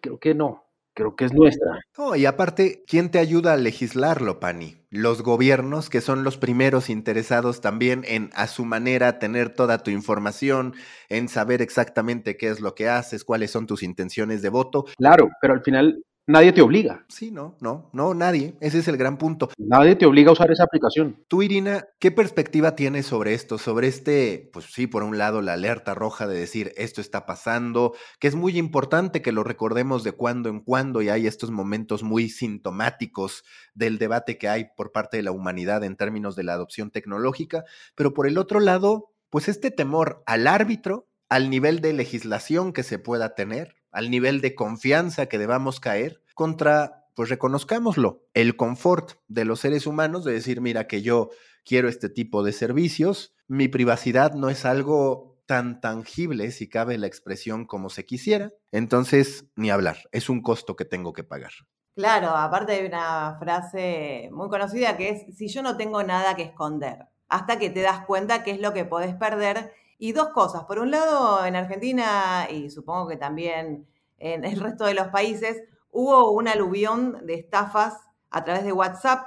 creo 0.01 0.20
que 0.20 0.35
no 0.37 0.62
creo 0.94 1.14
que 1.14 1.27
es 1.27 1.33
nuestra. 1.33 1.79
y 2.16 2.27
aparte, 2.27 2.83
¿quién 2.88 3.12
te 3.12 3.20
ayuda 3.20 3.53
a 3.53 3.57
legislarlo, 3.57 4.40
Pani? 4.40 4.78
Los 4.90 5.22
gobiernos, 5.22 5.90
que 5.90 6.01
son 6.01 6.24
los 6.24 6.38
primeros 6.38 6.88
interesados 6.88 7.61
también 7.61 8.05
en, 8.07 8.31
a 8.35 8.46
su 8.46 8.64
manera, 8.64 9.18
tener 9.18 9.51
toda 9.51 9.83
tu 9.83 9.90
información, 9.90 10.74
en 11.09 11.29
saber 11.29 11.61
exactamente 11.61 12.37
qué 12.37 12.48
es 12.48 12.61
lo 12.61 12.74
que 12.74 12.88
haces, 12.88 13.24
cuáles 13.24 13.51
son 13.51 13.66
tus 13.66 13.83
intenciones 13.83 14.40
de 14.40 14.48
voto. 14.48 14.87
Claro, 14.96 15.29
pero 15.40 15.53
al 15.53 15.62
final 15.62 16.03
Nadie 16.29 16.53
te 16.53 16.61
obliga. 16.61 17.07
Sí, 17.09 17.31
no, 17.31 17.57
no, 17.61 17.88
no, 17.95 18.12
nadie. 18.12 18.55
Ese 18.61 18.81
es 18.81 18.88
el 18.88 18.99
gran 18.99 19.17
punto. 19.17 19.49
Nadie 19.57 19.97
te 19.97 20.05
obliga 20.05 20.29
a 20.29 20.35
usar 20.35 20.51
esa 20.51 20.64
aplicación. 20.64 21.25
Tú, 21.27 21.43
Irina, 21.43 21.87
¿qué 21.99 22.11
perspectiva 22.11 22.77
tienes 22.77 23.07
sobre 23.07 23.33
esto? 23.33 23.57
Sobre 23.57 23.88
este, 23.88 24.51
pues 24.53 24.67
sí, 24.67 24.87
por 24.87 25.05
un 25.05 25.17
lado, 25.17 25.41
la 25.41 25.55
alerta 25.55 25.95
roja 25.95 26.27
de 26.27 26.38
decir 26.38 26.75
esto 26.77 27.01
está 27.01 27.25
pasando, 27.25 27.95
que 28.21 28.29
es 28.29 28.35
muy 28.35 28.59
importante 28.59 29.23
que 29.23 29.33
lo 29.33 29.43
recordemos 29.43 30.05
de 30.05 30.12
cuando 30.12 30.51
en 30.51 30.61
cuando 30.61 31.01
y 31.01 31.09
hay 31.09 31.27
estos 31.27 31.51
momentos 31.51 32.03
muy 32.03 32.29
sintomáticos 32.29 33.43
del 33.73 33.97
debate 33.97 34.37
que 34.37 34.51
hay 34.51 34.67
por 34.77 34.93
parte 34.93 35.17
de 35.17 35.23
la 35.23 35.33
humanidad 35.33 35.83
en 35.83 35.97
términos 35.97 36.37
de 36.37 36.43
la 36.43 36.53
adopción 36.53 36.91
tecnológica, 36.91 37.64
pero 37.95 38.12
por 38.12 38.27
el 38.27 38.37
otro 38.37 38.61
lado, 38.61 39.14
pues 39.31 39.49
este 39.49 39.71
temor 39.71 40.23
al 40.27 40.47
árbitro, 40.47 41.09
al 41.31 41.49
nivel 41.49 41.81
de 41.81 41.95
legislación 41.95 42.75
que 42.75 42.83
se 42.83 42.99
pueda 42.99 43.35
tener, 43.35 43.78
al 43.99 44.13
nivel 44.13 44.41
de 44.41 44.55
confianza 44.55 45.27
que 45.27 45.39
debamos 45.39 45.81
caer 45.81 46.23
contra, 46.37 47.09
pues 47.17 47.31
reconozcámoslo, 47.31 48.23
el 48.33 48.55
confort 48.55 49.15
de 49.27 49.45
los 49.45 49.59
seres 49.59 49.89
humanos 49.89 50.25
de 50.25 50.33
decir, 50.33 50.61
mira 50.61 50.87
que 50.87 51.03
yo 51.03 51.31
quiero 51.65 51.89
este 51.89 52.09
tipo 52.09 52.45
de 52.45 52.53
servicios, 52.53 53.35
mi 53.49 53.67
privacidad 53.67 54.35
no 54.35 54.51
es 54.51 54.65
algo 54.65 55.43
tan 55.47 55.81
tangible, 55.81 56.53
si 56.53 56.69
cabe 56.69 56.97
la 56.97 57.09
expresión, 57.09 57.67
como 57.67 57.91
se 57.91 58.07
quisiera, 58.07 58.53
entonces 58.71 59.47
ni 59.57 59.69
hablar, 59.69 59.97
es 60.13 60.29
un 60.29 60.43
costo 60.43 60.77
que 60.77 60.85
tengo 60.85 61.13
que 61.13 61.25
pagar. 61.25 61.51
Claro, 61.97 62.29
aparte 62.29 62.75
hay 62.75 62.87
una 62.87 63.37
frase 63.41 64.29
muy 64.31 64.49
conocida 64.49 64.97
que 64.97 65.09
es, 65.09 65.37
si 65.37 65.49
yo 65.49 65.61
no 65.61 65.77
tengo 65.77 66.05
nada 66.05 66.37
que 66.37 66.45
esconder, 66.45 67.07
hasta 67.29 67.59
que 67.59 67.69
te 67.69 67.81
das 67.81 68.07
cuenta 68.07 68.45
qué 68.45 68.53
es 68.53 68.61
lo 68.61 68.73
que 68.73 68.85
podés 68.85 69.17
perder 69.17 69.73
y 69.99 70.13
dos 70.13 70.29
cosas. 70.29 70.65
Por 70.65 70.79
un 70.79 70.91
lado, 70.93 71.45
en 71.45 71.57
Argentina 71.57 72.49
y 72.51 72.71
supongo 72.71 73.09
que 73.09 73.17
también 73.17 73.87
en 74.19 74.45
el 74.45 74.61
resto 74.61 74.85
de 74.85 74.95
los 74.95 75.09
países, 75.09 75.63
hubo 75.91 76.31
un 76.31 76.49
aluvión 76.49 77.27
de 77.27 77.35
estafas 77.35 77.95
a 78.31 78.45
través 78.45 78.65
de 78.65 78.73
WhatsApp 78.73 79.27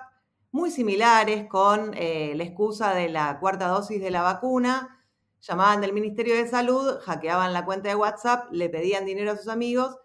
muy 0.52 0.70
similares 0.70 1.48
con 1.48 1.94
eh, 1.96 2.34
la 2.36 2.44
excusa 2.44 2.94
de 2.94 3.10
la 3.10 3.40
cuarta 3.40 3.68
dosis 3.68 4.02
de 4.02 4.12
la 4.12 4.22
vacuna. 4.22 4.98
Llamaban 5.42 5.82
del 5.82 5.94
Ministerio 5.94 6.36
de 6.36 6.48
Salud, 6.48 7.00
hackeaban 7.02 7.54
la 7.54 7.66
cuenta 7.66 7.90
de 7.90 7.96
WhatsApp, 7.96 8.52
le 8.52 8.70
pedían 8.70 9.06
dinero 9.06 9.32
a 9.32 9.38
sus 9.38 9.48
amigos 9.48 9.98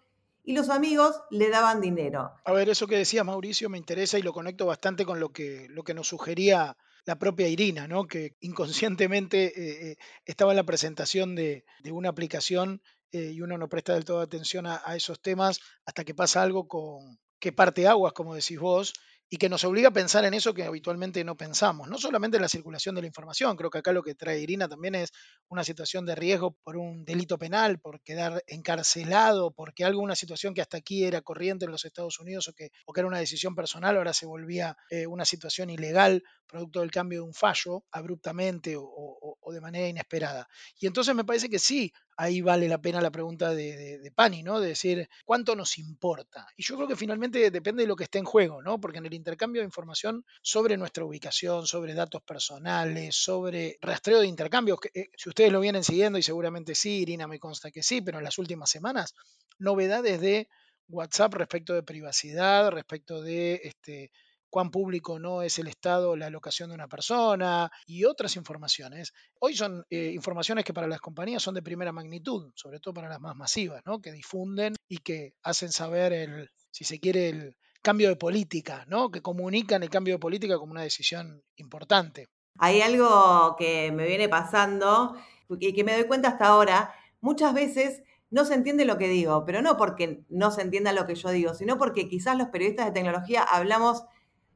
y 0.45 0.55
los 0.55 0.71
amigos 0.71 1.21
le 1.31 1.51
daban 1.51 1.81
dinero. 1.81 2.33
A 2.45 2.53
ver, 2.53 2.69
eso 2.69 2.87
que 2.87 2.97
decía 2.97 3.25
Mauricio 3.25 3.69
me 3.69 3.79
interesa 3.79 4.19
y 4.19 4.23
lo 4.23 4.33
conecto 4.33 4.65
bastante 4.65 5.05
con 5.05 5.21
lo 5.21 5.31
que, 5.31 5.67
lo 5.69 5.83
que 5.83 5.93
nos 5.93 6.09
sugería 6.09 6.77
la 7.07 7.19
propia 7.19 7.49
Irina, 7.49 7.87
¿no? 7.87 8.07
que 8.07 8.37
inconscientemente 8.41 9.47
eh, 9.47 9.91
eh, 9.93 9.97
estaba 10.25 10.53
en 10.53 10.57
la 10.57 10.67
presentación 10.67 11.35
de, 11.37 11.65
una 11.91 12.09
aplicación 12.09 12.83
eh, 13.13 13.31
y 13.33 13.41
uno 13.41 13.57
no 13.57 13.69
presta 13.69 13.95
del 13.95 14.05
todo 14.05 14.21
atención 14.21 14.67
a, 14.67 14.83
esos 14.97 15.23
temas 15.23 15.61
hasta 15.87 16.05
que 16.05 16.15
pasa 16.15 16.43
algo 16.43 16.67
con 16.67 17.19
que 17.39 17.53
parte 17.53 17.87
aguas, 17.87 18.13
como 18.13 18.35
decís 18.35 18.59
vos, 18.59 18.93
y 19.29 19.37
que 19.39 19.49
nos 19.49 19.65
obliga 19.65 19.89
a 19.89 19.93
pensar 19.93 20.25
en 20.25 20.35
eso 20.35 20.55
que 20.55 20.65
habitualmente 20.65 21.23
no 21.25 21.37
pensamos, 21.37 21.89
no 21.89 21.99
solamente 21.99 22.37
en 22.37 22.43
la 22.43 22.49
circulación 22.49 22.95
de 22.95 23.01
la 23.01 23.07
información, 23.09 23.57
creo 23.57 23.71
que 23.71 23.79
acá 23.79 23.93
lo 23.93 24.03
que 24.03 24.15
trae 24.15 24.41
Irina 24.41 24.69
también 24.69 24.95
es 24.95 25.13
una 25.49 25.65
situación 25.65 26.07
de 26.07 26.15
riesgo 26.15 26.57
por 26.63 26.77
un 26.77 27.05
delito 27.05 27.39
penal, 27.39 27.79
por 27.81 28.01
quedar 28.03 28.43
encarcelado, 28.47 29.51
porque 29.51 29.85
algo, 29.85 30.01
una 30.01 30.17
situación 30.17 30.55
que 30.55 30.61
hasta 30.61 30.77
aquí 30.77 31.05
era 31.05 31.23
corriente 31.23 31.65
en 31.65 31.73
los 31.73 31.85
Estados 31.85 32.21
Unidos 32.21 32.49
o 32.49 32.53
que, 32.53 32.71
o 32.87 32.93
que 32.93 33.01
era 33.01 33.09
una 33.09 33.19
decisión 33.19 33.55
personal, 33.55 33.97
ahora 33.97 34.13
se 34.13 34.27
volvía 34.27 34.77
eh, 34.91 35.07
una 35.07 35.25
situación 35.25 35.71
ilegal 35.71 36.23
producto 36.47 36.81
del 36.81 36.91
cambio 36.91 37.21
de 37.21 37.27
un 37.27 37.35
fallo 37.35 37.85
abruptamente 37.91 38.77
o, 38.79 39.37
de 39.53 39.61
manera 39.61 39.89
inesperada. 39.89 40.49
Y 40.79 40.87
entonces 40.87 41.15
me 41.15 41.25
parece 41.25 41.49
que 41.49 41.59
sí, 41.59 41.93
ahí 42.17 42.41
vale 42.41 42.69
la 42.69 42.79
pena 42.79 43.01
la 43.01 43.11
pregunta 43.11 43.55
de, 43.55 44.13
Pani, 44.15 44.43
¿no? 44.43 44.61
De 44.61 44.69
decir, 44.69 45.09
¿cuánto 45.25 45.55
nos 45.55 45.79
importa? 45.79 46.47
Y 46.57 46.63
yo 46.63 46.77
creo 46.77 46.89
que 46.89 46.97
finalmente 46.97 47.51
depende 47.51 47.83
de 47.83 47.87
lo 47.87 47.97
que 47.97 48.05
esté 48.05 48.19
en 48.19 48.25
juego, 48.25 48.63
¿no? 48.63 48.81
Porque 48.81 48.99
en 48.99 49.07
el 49.07 49.15
intercambio 49.15 49.61
de 49.61 49.67
información 49.67 50.25
sobre 50.43 50.77
nuestra 50.77 51.05
ubicación, 51.05 51.67
sobre 51.67 51.95
datos 51.95 52.23
personales, 52.23 53.15
sobre 53.17 53.79
rastreo 53.81 54.21
de 54.21 54.27
intercambios, 54.27 54.81
que, 54.81 54.91
eh, 54.95 55.11
si 55.17 55.29
ustedes 55.29 55.53
lo 55.53 55.61
vienen 55.61 55.85
siguiendo, 55.85 56.19
y 56.19 56.23
seguramente 56.23 56.75
sí, 56.75 57.01
Irina 57.03 57.27
me 57.27 57.39
consta 57.39 57.71
que 57.71 57.83
sí, 57.83 58.01
pero 58.01 58.19
en 58.19 58.25
las 58.25 58.39
últimas 58.39 58.71
semanas, 58.71 59.15
novedades 59.59 60.21
de 60.21 60.49
WhatsApp 60.89 61.35
respecto 61.35 61.75
de 61.75 61.83
privacidad, 61.83 62.71
respecto 62.71 63.21
de 63.21 63.61
este, 63.65 64.11
cuán 64.51 64.71
público 64.71 65.19
no 65.19 65.43
es 65.43 65.59
el 65.59 65.69
Estado 65.69 66.17
la 66.17 66.31
locación 66.31 66.71
de 66.71 66.75
una 66.75 66.89
persona 66.89 67.71
y 67.87 68.05
otras 68.05 68.37
informaciones. 68.37 69.13
Hoy 69.41 69.55
son 69.55 69.85
eh, 69.91 70.11
informaciones 70.15 70.65
que 70.65 70.75
para 70.75 70.87
las 70.87 71.01
compañías 71.01 71.43
son 71.43 71.55
de 71.55 71.63
primera 71.63 71.93
magnitud, 71.93 72.53
sobre 72.55 72.81
todo 72.81 72.95
para 72.95 73.09
las 73.09 73.21
más 73.21 73.37
masivas, 73.37 73.83
¿no? 73.85 74.01
que 74.01 74.13
difunden 74.13 74.75
y 74.89 74.99
que 74.99 75.35
hacen 75.43 75.73
saber, 75.73 76.13
el, 76.13 76.51
si 76.71 76.85
se 76.85 77.01
quiere, 77.01 77.29
el 77.29 77.57
cambio 77.83 78.09
de 78.09 78.17
política, 78.17 78.85
¿no? 78.89 79.11
que 79.11 79.23
comunican 79.23 79.83
el 79.83 79.91
cambio 79.91 80.15
de 80.15 80.21
política 80.21 80.59
como 80.59 80.73
una 80.73 80.83
decisión 80.83 81.43
importante. 81.57 82.29
Hay 82.59 82.81
algo 82.81 83.55
que 83.59 83.93
me 83.93 84.07
viene 84.07 84.29
pasando 84.29 85.17
y 85.61 85.73
que 85.73 85.85
me 85.85 85.95
doy 85.95 86.05
cuenta 86.07 86.29
hasta 86.29 86.47
ahora, 86.47 86.95
muchas 87.21 87.55
veces 87.55 88.03
no 88.31 88.45
se 88.45 88.55
entiende 88.55 88.85
lo 88.85 88.99
que 88.99 89.09
digo, 89.09 89.45
pero 89.45 89.63
no 89.63 89.77
porque 89.77 90.25
no 90.29 90.51
se 90.51 90.63
entienda 90.63 90.93
lo 90.93 91.07
que 91.07 91.15
yo 91.15 91.31
digo, 91.31 91.55
sino 91.55 91.79
porque 91.79 92.09
quizás 92.09 92.37
los 92.37 92.49
periodistas 92.49 92.87
de 92.87 92.93
tecnología 92.93 93.43
hablamos 93.43 94.05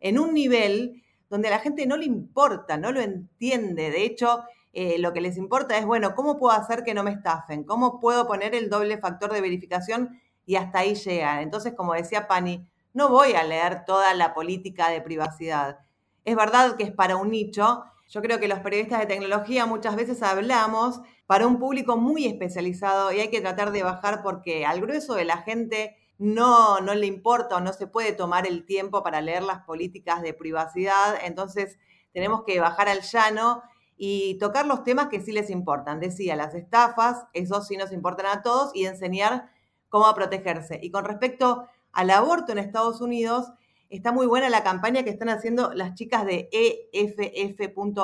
en 0.01 0.19
un 0.19 0.35
nivel 0.35 1.03
donde 1.29 1.49
a 1.49 1.53
la 1.53 1.59
gente 1.61 1.87
no 1.87 1.97
le 1.97 2.07
importa, 2.07 2.77
no 2.77 2.91
lo 2.91 3.01
entiende. 3.01 3.91
De 3.91 4.05
hecho, 4.05 4.43
eh, 4.73 4.99
lo 4.99 5.13
que 5.13 5.21
les 5.21 5.37
importa 5.37 5.79
es, 5.79 5.87
bueno, 5.87 6.15
¿cómo 6.15 6.39
puedo 6.39 6.55
hacer 6.57 6.83
que 6.83 6.95
no 6.95 7.05
me 7.05 7.13
estafen? 7.13 7.65
¿Cómo 7.65 8.01
puedo 8.01 8.27
poner 8.27 8.55
el 8.55 8.69
doble 8.69 8.99
factor 8.99 9.33
de 9.33 9.41
verificación? 9.41 10.21
Y 10.45 10.57
hasta 10.57 10.81
ahí 10.81 10.95
llega. 10.95 11.43
Entonces, 11.43 11.75
como 11.77 11.95
decía 11.95 12.27
Pani, 12.27 12.67
no 12.93 13.09
voy 13.09 13.35
a 13.35 13.45
leer 13.45 13.85
toda 13.85 14.15
la 14.15 14.35
política 14.35 14.91
de 14.91 15.01
privacidad. 15.01 15.79
Es 16.25 16.35
verdad 16.35 16.77
que 16.77 16.85
es 16.85 16.93
para 16.93 17.17
un 17.17 17.31
nicho. 17.31 17.85
Yo 18.09 18.21
creo 18.23 18.41
que 18.41 18.49
los 18.49 18.59
periodistas 18.59 18.99
de 18.99 19.07
tecnología 19.07 19.67
muchas 19.67 19.95
veces 19.95 20.23
hablamos 20.23 21.01
para 21.27 21.47
un 21.47 21.61
público 21.61 21.97
muy 21.97 22.27
especializado 22.27 23.13
y 23.13 23.21
hay 23.21 23.31
que 23.31 23.41
tratar 23.41 23.71
de 23.71 23.85
bajar 23.85 24.23
porque 24.23 24.67
al 24.67 24.81
grueso 24.81 25.15
de 25.15 25.25
la 25.25 25.39
gente 25.39 25.97
no, 26.21 26.81
no 26.81 26.95
le 26.95 27.07
importa 27.07 27.57
o 27.57 27.61
no 27.61 27.73
se 27.73 27.87
puede 27.87 28.13
tomar 28.13 28.47
el 28.47 28.67
tiempo 28.67 29.03
para 29.03 29.23
leer 29.23 29.43
las 29.43 29.61
políticas 29.61 30.21
de 30.21 30.35
privacidad. 30.35 31.15
Entonces 31.25 31.79
tenemos 32.13 32.45
que 32.45 32.61
bajar 32.61 32.91
al 32.91 33.01
llano 33.01 33.63
y 33.97 34.37
tocar 34.39 34.67
los 34.67 34.85
temas 34.85 35.09
que 35.09 35.23
sí 35.23 35.33
les 35.33 35.49
importan. 35.49 35.99
Decía, 35.99 36.37
las 36.37 36.55
estafas, 36.55 37.25
esos 37.33 37.67
sí 37.67 37.79
nos 37.79 37.91
importan 37.91 38.27
a 38.27 38.43
todos 38.43 38.71
y 38.75 38.85
enseñar 38.85 39.51
cómo 39.89 40.13
protegerse. 40.15 40.79
Y 40.83 40.91
con 40.91 41.07
respecto 41.07 41.67
al 41.91 42.11
aborto 42.11 42.53
en 42.53 42.59
Estados 42.59 43.01
Unidos, 43.01 43.51
está 43.89 44.13
muy 44.13 44.27
buena 44.27 44.51
la 44.51 44.63
campaña 44.63 45.03
que 45.05 45.11
están 45.11 45.31
haciendo 45.31 45.73
las 45.73 45.95
chicas 45.95 46.27
de 46.27 46.51
EFF.org 46.93 48.03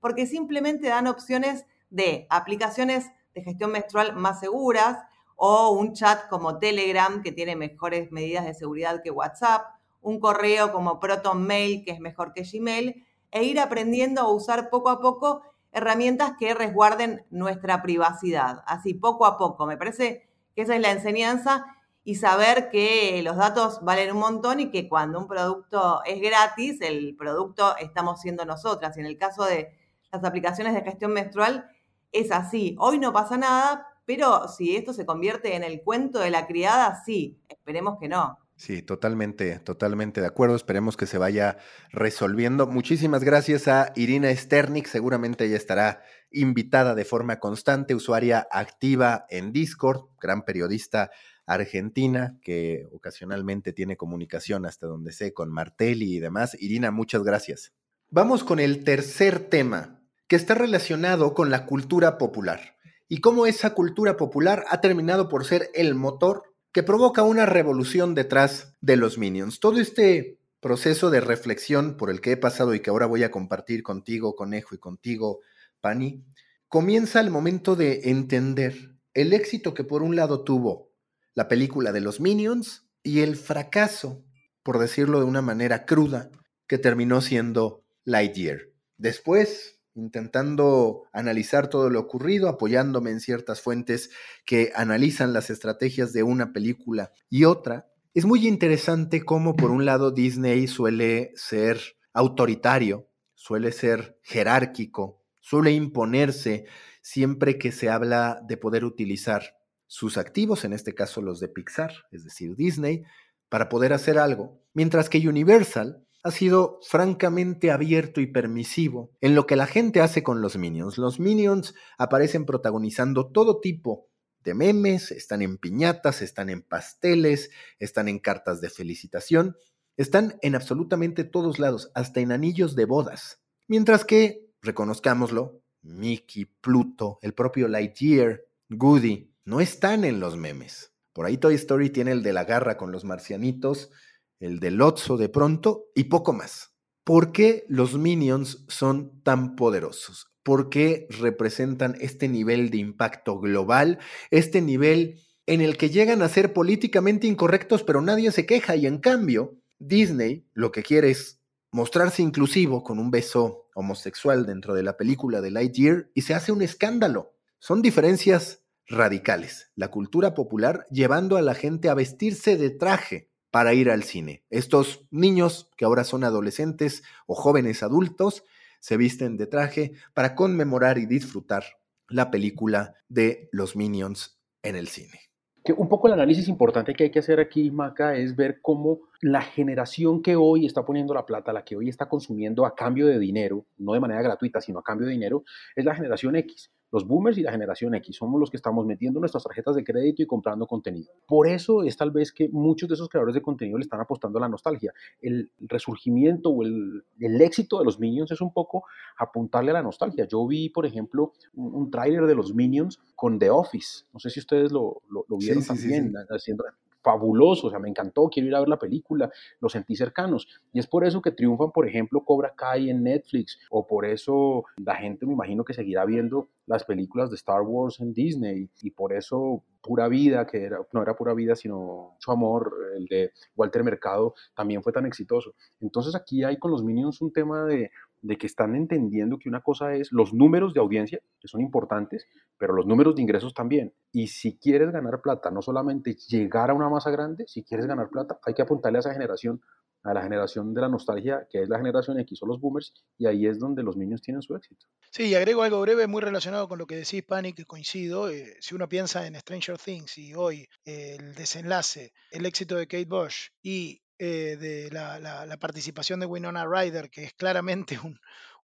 porque 0.00 0.26
simplemente 0.26 0.88
dan 0.88 1.06
opciones 1.06 1.66
de 1.88 2.26
aplicaciones 2.30 3.12
de 3.32 3.42
gestión 3.42 3.70
menstrual 3.70 4.16
más 4.16 4.40
seguras 4.40 4.98
o 5.36 5.70
un 5.70 5.92
chat 5.92 6.28
como 6.28 6.58
Telegram 6.58 7.22
que 7.22 7.32
tiene 7.32 7.54
mejores 7.54 8.10
medidas 8.10 8.44
de 8.44 8.54
seguridad 8.54 9.02
que 9.02 9.10
WhatsApp, 9.10 9.66
un 10.00 10.18
correo 10.18 10.72
como 10.72 10.98
Proton 10.98 11.46
Mail 11.46 11.84
que 11.84 11.92
es 11.92 12.00
mejor 12.00 12.32
que 12.32 12.42
Gmail 12.42 13.06
e 13.30 13.44
ir 13.44 13.60
aprendiendo 13.60 14.22
a 14.22 14.32
usar 14.32 14.70
poco 14.70 14.88
a 14.88 15.00
poco 15.00 15.42
herramientas 15.72 16.32
que 16.38 16.54
resguarden 16.54 17.26
nuestra 17.28 17.82
privacidad. 17.82 18.62
Así, 18.66 18.94
poco 18.94 19.26
a 19.26 19.36
poco. 19.36 19.66
Me 19.66 19.76
parece 19.76 20.26
que 20.54 20.62
esa 20.62 20.74
es 20.74 20.80
la 20.80 20.90
enseñanza 20.90 21.66
y 22.02 22.14
saber 22.14 22.70
que 22.70 23.20
los 23.22 23.36
datos 23.36 23.80
valen 23.82 24.12
un 24.12 24.20
montón 24.20 24.60
y 24.60 24.70
que 24.70 24.88
cuando 24.88 25.18
un 25.18 25.26
producto 25.26 26.02
es 26.04 26.20
gratis, 26.20 26.80
el 26.80 27.14
producto 27.16 27.76
estamos 27.76 28.20
siendo 28.20 28.46
nosotras. 28.46 28.96
Y 28.96 29.00
en 29.00 29.06
el 29.06 29.18
caso 29.18 29.44
de 29.44 29.76
las 30.10 30.24
aplicaciones 30.24 30.72
de 30.72 30.82
gestión 30.82 31.12
menstrual, 31.12 31.68
es 32.12 32.32
así. 32.32 32.74
Hoy 32.78 32.98
no 32.98 33.12
pasa 33.12 33.36
nada, 33.36 33.86
pero 34.06 34.48
si 34.48 34.76
esto 34.76 34.92
se 34.92 35.04
convierte 35.04 35.56
en 35.56 35.64
el 35.64 35.82
cuento 35.82 36.20
de 36.20 36.30
la 36.30 36.46
criada, 36.46 37.02
sí, 37.04 37.38
esperemos 37.48 37.98
que 38.00 38.08
no. 38.08 38.38
Sí, 38.54 38.80
totalmente, 38.80 39.58
totalmente 39.58 40.22
de 40.22 40.26
acuerdo. 40.26 40.56
Esperemos 40.56 40.96
que 40.96 41.06
se 41.06 41.18
vaya 41.18 41.58
resolviendo. 41.92 42.66
Muchísimas 42.66 43.22
gracias 43.22 43.68
a 43.68 43.92
Irina 43.96 44.34
Sternik. 44.34 44.86
Seguramente 44.86 45.44
ella 45.44 45.56
estará 45.56 46.02
invitada 46.30 46.94
de 46.94 47.04
forma 47.04 47.38
constante, 47.38 47.94
usuaria 47.94 48.48
activa 48.50 49.26
en 49.28 49.52
Discord, 49.52 50.06
gran 50.20 50.42
periodista 50.42 51.10
argentina 51.44 52.38
que 52.42 52.86
ocasionalmente 52.92 53.72
tiene 53.72 53.96
comunicación 53.96 54.66
hasta 54.66 54.86
donde 54.86 55.12
sé 55.12 55.34
con 55.34 55.52
Martelli 55.52 56.16
y 56.16 56.20
demás. 56.20 56.56
Irina, 56.58 56.90
muchas 56.90 57.22
gracias. 57.22 57.72
Vamos 58.08 58.42
con 58.42 58.58
el 58.58 58.84
tercer 58.84 59.38
tema, 59.38 60.00
que 60.28 60.36
está 60.36 60.54
relacionado 60.54 61.34
con 61.34 61.50
la 61.50 61.66
cultura 61.66 62.16
popular 62.16 62.75
y 63.08 63.20
cómo 63.20 63.46
esa 63.46 63.74
cultura 63.74 64.16
popular 64.16 64.64
ha 64.68 64.80
terminado 64.80 65.28
por 65.28 65.44
ser 65.44 65.70
el 65.74 65.94
motor 65.94 66.42
que 66.72 66.82
provoca 66.82 67.22
una 67.22 67.46
revolución 67.46 68.14
detrás 68.14 68.74
de 68.80 68.96
los 68.96 69.18
minions. 69.18 69.60
Todo 69.60 69.80
este 69.80 70.38
proceso 70.60 71.10
de 71.10 71.20
reflexión 71.20 71.96
por 71.96 72.10
el 72.10 72.20
que 72.20 72.32
he 72.32 72.36
pasado 72.36 72.74
y 72.74 72.80
que 72.80 72.90
ahora 72.90 73.06
voy 73.06 73.22
a 73.22 73.30
compartir 73.30 73.82
contigo, 73.82 74.34
Conejo, 74.34 74.74
y 74.74 74.78
contigo, 74.78 75.40
Pani, 75.80 76.24
comienza 76.68 77.20
el 77.20 77.30
momento 77.30 77.76
de 77.76 78.10
entender 78.10 78.96
el 79.14 79.32
éxito 79.32 79.72
que 79.72 79.84
por 79.84 80.02
un 80.02 80.16
lado 80.16 80.44
tuvo 80.44 80.90
la 81.34 81.48
película 81.48 81.92
de 81.92 82.00
los 82.00 82.20
minions 82.20 82.88
y 83.02 83.20
el 83.20 83.36
fracaso, 83.36 84.24
por 84.62 84.78
decirlo 84.78 85.20
de 85.20 85.26
una 85.26 85.42
manera 85.42 85.86
cruda, 85.86 86.30
que 86.66 86.78
terminó 86.78 87.20
siendo 87.20 87.84
Lightyear. 88.04 88.62
Después, 88.98 89.75
intentando 89.96 91.04
analizar 91.12 91.68
todo 91.68 91.90
lo 91.90 92.00
ocurrido, 92.00 92.48
apoyándome 92.48 93.10
en 93.10 93.20
ciertas 93.20 93.60
fuentes 93.60 94.10
que 94.44 94.72
analizan 94.74 95.32
las 95.32 95.50
estrategias 95.50 96.12
de 96.12 96.22
una 96.22 96.52
película 96.52 97.12
y 97.28 97.44
otra. 97.44 97.88
Es 98.14 98.24
muy 98.24 98.46
interesante 98.46 99.24
cómo, 99.24 99.56
por 99.56 99.70
un 99.70 99.84
lado, 99.84 100.10
Disney 100.10 100.68
suele 100.68 101.32
ser 101.34 101.80
autoritario, 102.12 103.08
suele 103.34 103.72
ser 103.72 104.18
jerárquico, 104.22 105.22
suele 105.40 105.72
imponerse 105.72 106.66
siempre 107.02 107.58
que 107.58 107.72
se 107.72 107.88
habla 107.88 108.40
de 108.46 108.56
poder 108.56 108.84
utilizar 108.84 109.56
sus 109.86 110.18
activos, 110.18 110.64
en 110.64 110.72
este 110.72 110.94
caso 110.94 111.22
los 111.22 111.40
de 111.40 111.48
Pixar, 111.48 111.92
es 112.10 112.24
decir, 112.24 112.56
Disney, 112.56 113.04
para 113.48 113.68
poder 113.68 113.92
hacer 113.92 114.18
algo, 114.18 114.60
mientras 114.74 115.08
que 115.08 115.26
Universal 115.28 116.05
ha 116.26 116.32
sido 116.32 116.80
francamente 116.82 117.70
abierto 117.70 118.20
y 118.20 118.26
permisivo 118.26 119.12
en 119.20 119.36
lo 119.36 119.46
que 119.46 119.54
la 119.54 119.68
gente 119.68 120.00
hace 120.00 120.24
con 120.24 120.42
los 120.42 120.56
minions. 120.56 120.98
Los 120.98 121.20
minions 121.20 121.72
aparecen 121.98 122.46
protagonizando 122.46 123.30
todo 123.30 123.60
tipo 123.60 124.08
de 124.42 124.54
memes, 124.54 125.12
están 125.12 125.40
en 125.40 125.56
piñatas, 125.56 126.22
están 126.22 126.50
en 126.50 126.62
pasteles, 126.62 127.50
están 127.78 128.08
en 128.08 128.18
cartas 128.18 128.60
de 128.60 128.70
felicitación, 128.70 129.56
están 129.96 130.36
en 130.42 130.56
absolutamente 130.56 131.22
todos 131.22 131.60
lados, 131.60 131.92
hasta 131.94 132.18
en 132.18 132.32
anillos 132.32 132.74
de 132.74 132.86
bodas. 132.86 133.40
Mientras 133.68 134.04
que, 134.04 134.50
reconozcámoslo, 134.62 135.62
Mickey, 135.82 136.46
Pluto, 136.60 137.20
el 137.22 137.34
propio 137.34 137.68
Lightyear, 137.68 138.42
Goody, 138.68 139.32
no 139.44 139.60
están 139.60 140.04
en 140.04 140.18
los 140.18 140.36
memes. 140.36 140.92
Por 141.12 141.24
ahí 141.24 141.38
Toy 141.38 141.54
Story 141.54 141.90
tiene 141.90 142.10
el 142.10 142.24
de 142.24 142.32
la 142.32 142.42
garra 142.42 142.76
con 142.76 142.90
los 142.90 143.04
marcianitos, 143.04 143.92
el 144.40 144.60
de 144.60 144.70
Lotso 144.70 145.16
de 145.16 145.28
pronto 145.28 145.86
y 145.94 146.04
poco 146.04 146.32
más. 146.32 146.74
¿Por 147.04 147.32
qué 147.32 147.64
los 147.68 147.96
minions 147.96 148.64
son 148.68 149.22
tan 149.22 149.56
poderosos? 149.56 150.32
¿Por 150.42 150.70
qué 150.70 151.06
representan 151.10 151.96
este 152.00 152.28
nivel 152.28 152.70
de 152.70 152.78
impacto 152.78 153.38
global, 153.38 153.98
este 154.30 154.60
nivel 154.60 155.20
en 155.46 155.60
el 155.60 155.76
que 155.76 155.90
llegan 155.90 156.22
a 156.22 156.28
ser 156.28 156.52
políticamente 156.52 157.26
incorrectos 157.26 157.82
pero 157.82 158.00
nadie 158.00 158.32
se 158.32 158.46
queja 158.46 158.76
y 158.76 158.86
en 158.86 158.98
cambio 158.98 159.56
Disney 159.78 160.46
lo 160.52 160.72
que 160.72 160.82
quiere 160.82 161.10
es 161.10 161.40
mostrarse 161.70 162.22
inclusivo 162.22 162.82
con 162.82 162.98
un 162.98 163.10
beso 163.10 163.68
homosexual 163.74 164.46
dentro 164.46 164.74
de 164.74 164.82
la 164.82 164.96
película 164.96 165.40
de 165.40 165.50
Lightyear 165.50 166.08
y 166.14 166.22
se 166.22 166.34
hace 166.34 166.50
un 166.50 166.62
escándalo. 166.62 167.34
Son 167.58 167.82
diferencias 167.82 168.62
radicales. 168.88 169.70
La 169.74 169.88
cultura 169.88 170.34
popular 170.34 170.86
llevando 170.90 171.36
a 171.36 171.42
la 171.42 171.54
gente 171.54 171.88
a 171.88 171.94
vestirse 171.94 172.56
de 172.56 172.70
traje 172.70 173.30
para 173.56 173.72
ir 173.72 173.88
al 173.88 174.02
cine. 174.02 174.42
Estos 174.50 175.06
niños, 175.10 175.70
que 175.78 175.86
ahora 175.86 176.04
son 176.04 176.24
adolescentes 176.24 177.02
o 177.26 177.34
jóvenes 177.34 177.82
adultos, 177.82 178.44
se 178.80 178.98
visten 178.98 179.38
de 179.38 179.46
traje 179.46 179.92
para 180.12 180.34
conmemorar 180.34 180.98
y 180.98 181.06
disfrutar 181.06 181.64
la 182.06 182.30
película 182.30 182.96
de 183.08 183.48
los 183.52 183.74
Minions 183.74 184.38
en 184.62 184.76
el 184.76 184.88
cine. 184.88 185.20
Que 185.64 185.72
un 185.72 185.88
poco 185.88 186.06
el 186.06 186.12
análisis 186.12 186.48
importante 186.48 186.92
que 186.92 187.04
hay 187.04 187.10
que 187.10 187.20
hacer 187.20 187.40
aquí, 187.40 187.70
Maca, 187.70 188.14
es 188.14 188.36
ver 188.36 188.58
cómo 188.60 189.00
la 189.22 189.40
generación 189.40 190.20
que 190.20 190.36
hoy 190.36 190.66
está 190.66 190.84
poniendo 190.84 191.14
la 191.14 191.24
plata, 191.24 191.50
la 191.54 191.64
que 191.64 191.76
hoy 191.76 191.88
está 191.88 192.10
consumiendo 192.10 192.66
a 192.66 192.74
cambio 192.74 193.06
de 193.06 193.18
dinero, 193.18 193.64
no 193.78 193.94
de 193.94 194.00
manera 194.00 194.20
gratuita, 194.20 194.60
sino 194.60 194.80
a 194.80 194.84
cambio 194.84 195.06
de 195.06 195.14
dinero, 195.14 195.44
es 195.74 195.86
la 195.86 195.94
generación 195.94 196.36
X. 196.36 196.70
Los 196.92 197.06
boomers 197.06 197.36
y 197.38 197.42
la 197.42 197.52
generación 197.52 197.94
X 197.96 198.16
somos 198.16 198.38
los 198.38 198.50
que 198.50 198.56
estamos 198.56 198.86
metiendo 198.86 199.20
nuestras 199.20 199.42
tarjetas 199.42 199.74
de 199.74 199.84
crédito 199.84 200.22
y 200.22 200.26
comprando 200.26 200.66
contenido. 200.66 201.12
Por 201.26 201.48
eso 201.48 201.82
es 201.82 201.96
tal 201.96 202.10
vez 202.10 202.32
que 202.32 202.48
muchos 202.48 202.88
de 202.88 202.94
esos 202.94 203.08
creadores 203.08 203.34
de 203.34 203.42
contenido 203.42 203.78
le 203.78 203.82
están 203.82 204.00
apostando 204.00 204.38
a 204.38 204.42
la 204.42 204.48
nostalgia. 204.48 204.92
El 205.20 205.50
resurgimiento 205.60 206.50
o 206.50 206.62
el, 206.62 207.04
éxito 207.40 207.78
de 207.78 207.84
los 207.84 207.98
Minions 207.98 208.30
es 208.30 208.40
un 208.40 208.52
poco 208.52 208.84
apuntarle 209.18 209.70
a 209.70 209.74
la 209.74 209.82
nostalgia. 209.82 210.26
Yo 210.26 210.46
vi, 210.46 210.68
por 210.68 210.86
ejemplo, 210.86 211.32
un, 211.54 211.90
tráiler 211.90 212.26
de 212.26 212.34
los 212.34 212.54
Minions 212.54 213.00
con 213.14 213.38
The 213.38 213.50
Office. 213.50 214.04
No 214.12 214.20
sé 214.20 214.30
si 214.30 214.40
ustedes 214.40 214.72
lo, 214.72 215.02
vieron 215.38 215.64
también, 215.64 216.14
haciendo 216.30 216.64
fabuloso, 217.06 217.68
o 217.68 217.70
sea, 217.70 217.78
me 217.78 217.88
encantó, 217.88 218.28
quiero 218.28 218.48
ir 218.48 218.54
a 218.56 218.58
ver 218.58 218.68
la 218.68 218.80
película, 218.80 219.30
lo 219.60 219.68
sentí 219.68 219.94
cercanos. 219.94 220.48
Y 220.72 220.80
es 220.80 220.88
por 220.88 221.04
eso 221.04 221.22
que 221.22 221.30
triunfan, 221.30 221.70
por 221.70 221.86
ejemplo, 221.86 222.24
Cobra 222.24 222.52
Kai 222.56 222.90
en 222.90 223.04
Netflix, 223.04 223.60
o 223.70 223.86
por 223.86 224.04
eso 224.04 224.64
la 224.84 224.96
gente 224.96 225.24
me 225.24 225.34
imagino 225.34 225.64
que 225.64 225.72
seguirá 225.72 226.04
viendo 226.04 226.48
las 226.66 226.82
películas 226.82 227.30
de 227.30 227.36
Star 227.36 227.62
Wars 227.62 228.00
en 228.00 228.12
Disney, 228.12 228.68
y 228.82 228.90
por 228.90 229.12
eso 229.12 229.62
Pura 229.80 230.08
Vida, 230.08 230.48
que 230.48 230.64
era, 230.64 230.80
no 230.92 231.00
era 231.00 231.14
Pura 231.14 231.32
Vida, 231.32 231.54
sino 231.54 232.16
Su 232.18 232.32
Amor, 232.32 232.72
el 232.96 233.06
de 233.06 233.30
Walter 233.54 233.84
Mercado, 233.84 234.34
también 234.56 234.82
fue 234.82 234.92
tan 234.92 235.06
exitoso. 235.06 235.54
Entonces 235.80 236.16
aquí 236.16 236.42
hay 236.42 236.58
con 236.58 236.72
los 236.72 236.82
Minions 236.82 237.22
un 237.22 237.32
tema 237.32 237.64
de, 237.66 237.92
de 238.22 238.36
que 238.36 238.46
están 238.46 238.74
entendiendo 238.74 239.38
que 239.38 239.48
una 239.48 239.60
cosa 239.60 239.94
es 239.94 240.10
los 240.12 240.32
números 240.32 240.74
de 240.74 240.80
audiencia, 240.80 241.20
que 241.40 241.48
son 241.48 241.60
importantes, 241.60 242.26
pero 242.58 242.74
los 242.74 242.86
números 242.86 243.14
de 243.14 243.22
ingresos 243.22 243.54
también. 243.54 243.94
Y 244.12 244.28
si 244.28 244.58
quieres 244.58 244.90
ganar 244.90 245.20
plata, 245.20 245.50
no 245.50 245.62
solamente 245.62 246.14
llegar 246.14 246.70
a 246.70 246.74
una 246.74 246.88
masa 246.88 247.10
grande, 247.10 247.44
si 247.46 247.62
quieres 247.62 247.86
ganar 247.86 248.08
plata, 248.08 248.38
hay 248.44 248.54
que 248.54 248.62
apuntarle 248.62 248.98
a 248.98 249.00
esa 249.00 249.12
generación, 249.12 249.60
a 250.02 250.14
la 250.14 250.22
generación 250.22 250.72
de 250.72 250.80
la 250.80 250.88
nostalgia, 250.88 251.46
que 251.50 251.62
es 251.62 251.68
la 251.68 251.78
generación 251.78 252.18
X 252.20 252.42
o 252.42 252.46
los 252.46 252.60
boomers, 252.60 252.94
y 253.18 253.26
ahí 253.26 253.46
es 253.46 253.58
donde 253.58 253.82
los 253.82 253.96
niños 253.96 254.22
tienen 254.22 254.42
su 254.42 254.54
éxito. 254.54 254.86
Sí, 255.10 255.24
y 255.24 255.34
agrego 255.34 255.62
algo 255.62 255.80
breve 255.80 256.06
muy 256.06 256.22
relacionado 256.22 256.68
con 256.68 256.78
lo 256.78 256.86
que 256.86 256.96
decís, 256.96 257.22
Pani, 257.22 257.52
que 257.52 257.64
coincido. 257.64 258.30
Eh, 258.30 258.56
si 258.60 258.74
uno 258.74 258.88
piensa 258.88 259.26
en 259.26 259.34
Stranger 259.34 259.78
Things 259.78 260.18
y 260.18 260.34
hoy 260.34 260.68
eh, 260.84 261.16
el 261.18 261.34
desenlace, 261.34 262.12
el 262.30 262.46
éxito 262.46 262.76
de 262.76 262.86
Kate 262.86 263.06
Bush 263.06 263.48
y 263.62 264.02
eh, 264.18 264.56
de 264.58 264.90
la, 264.90 265.56
participación 265.60 266.20
de 266.20 266.26
Winona 266.26 266.66
Ryder, 266.66 267.10
que 267.10 267.24
es 267.24 267.34
claramente 267.34 267.98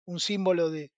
un, 0.07 0.21
símbolo 0.21 0.71
de, 0.71 0.91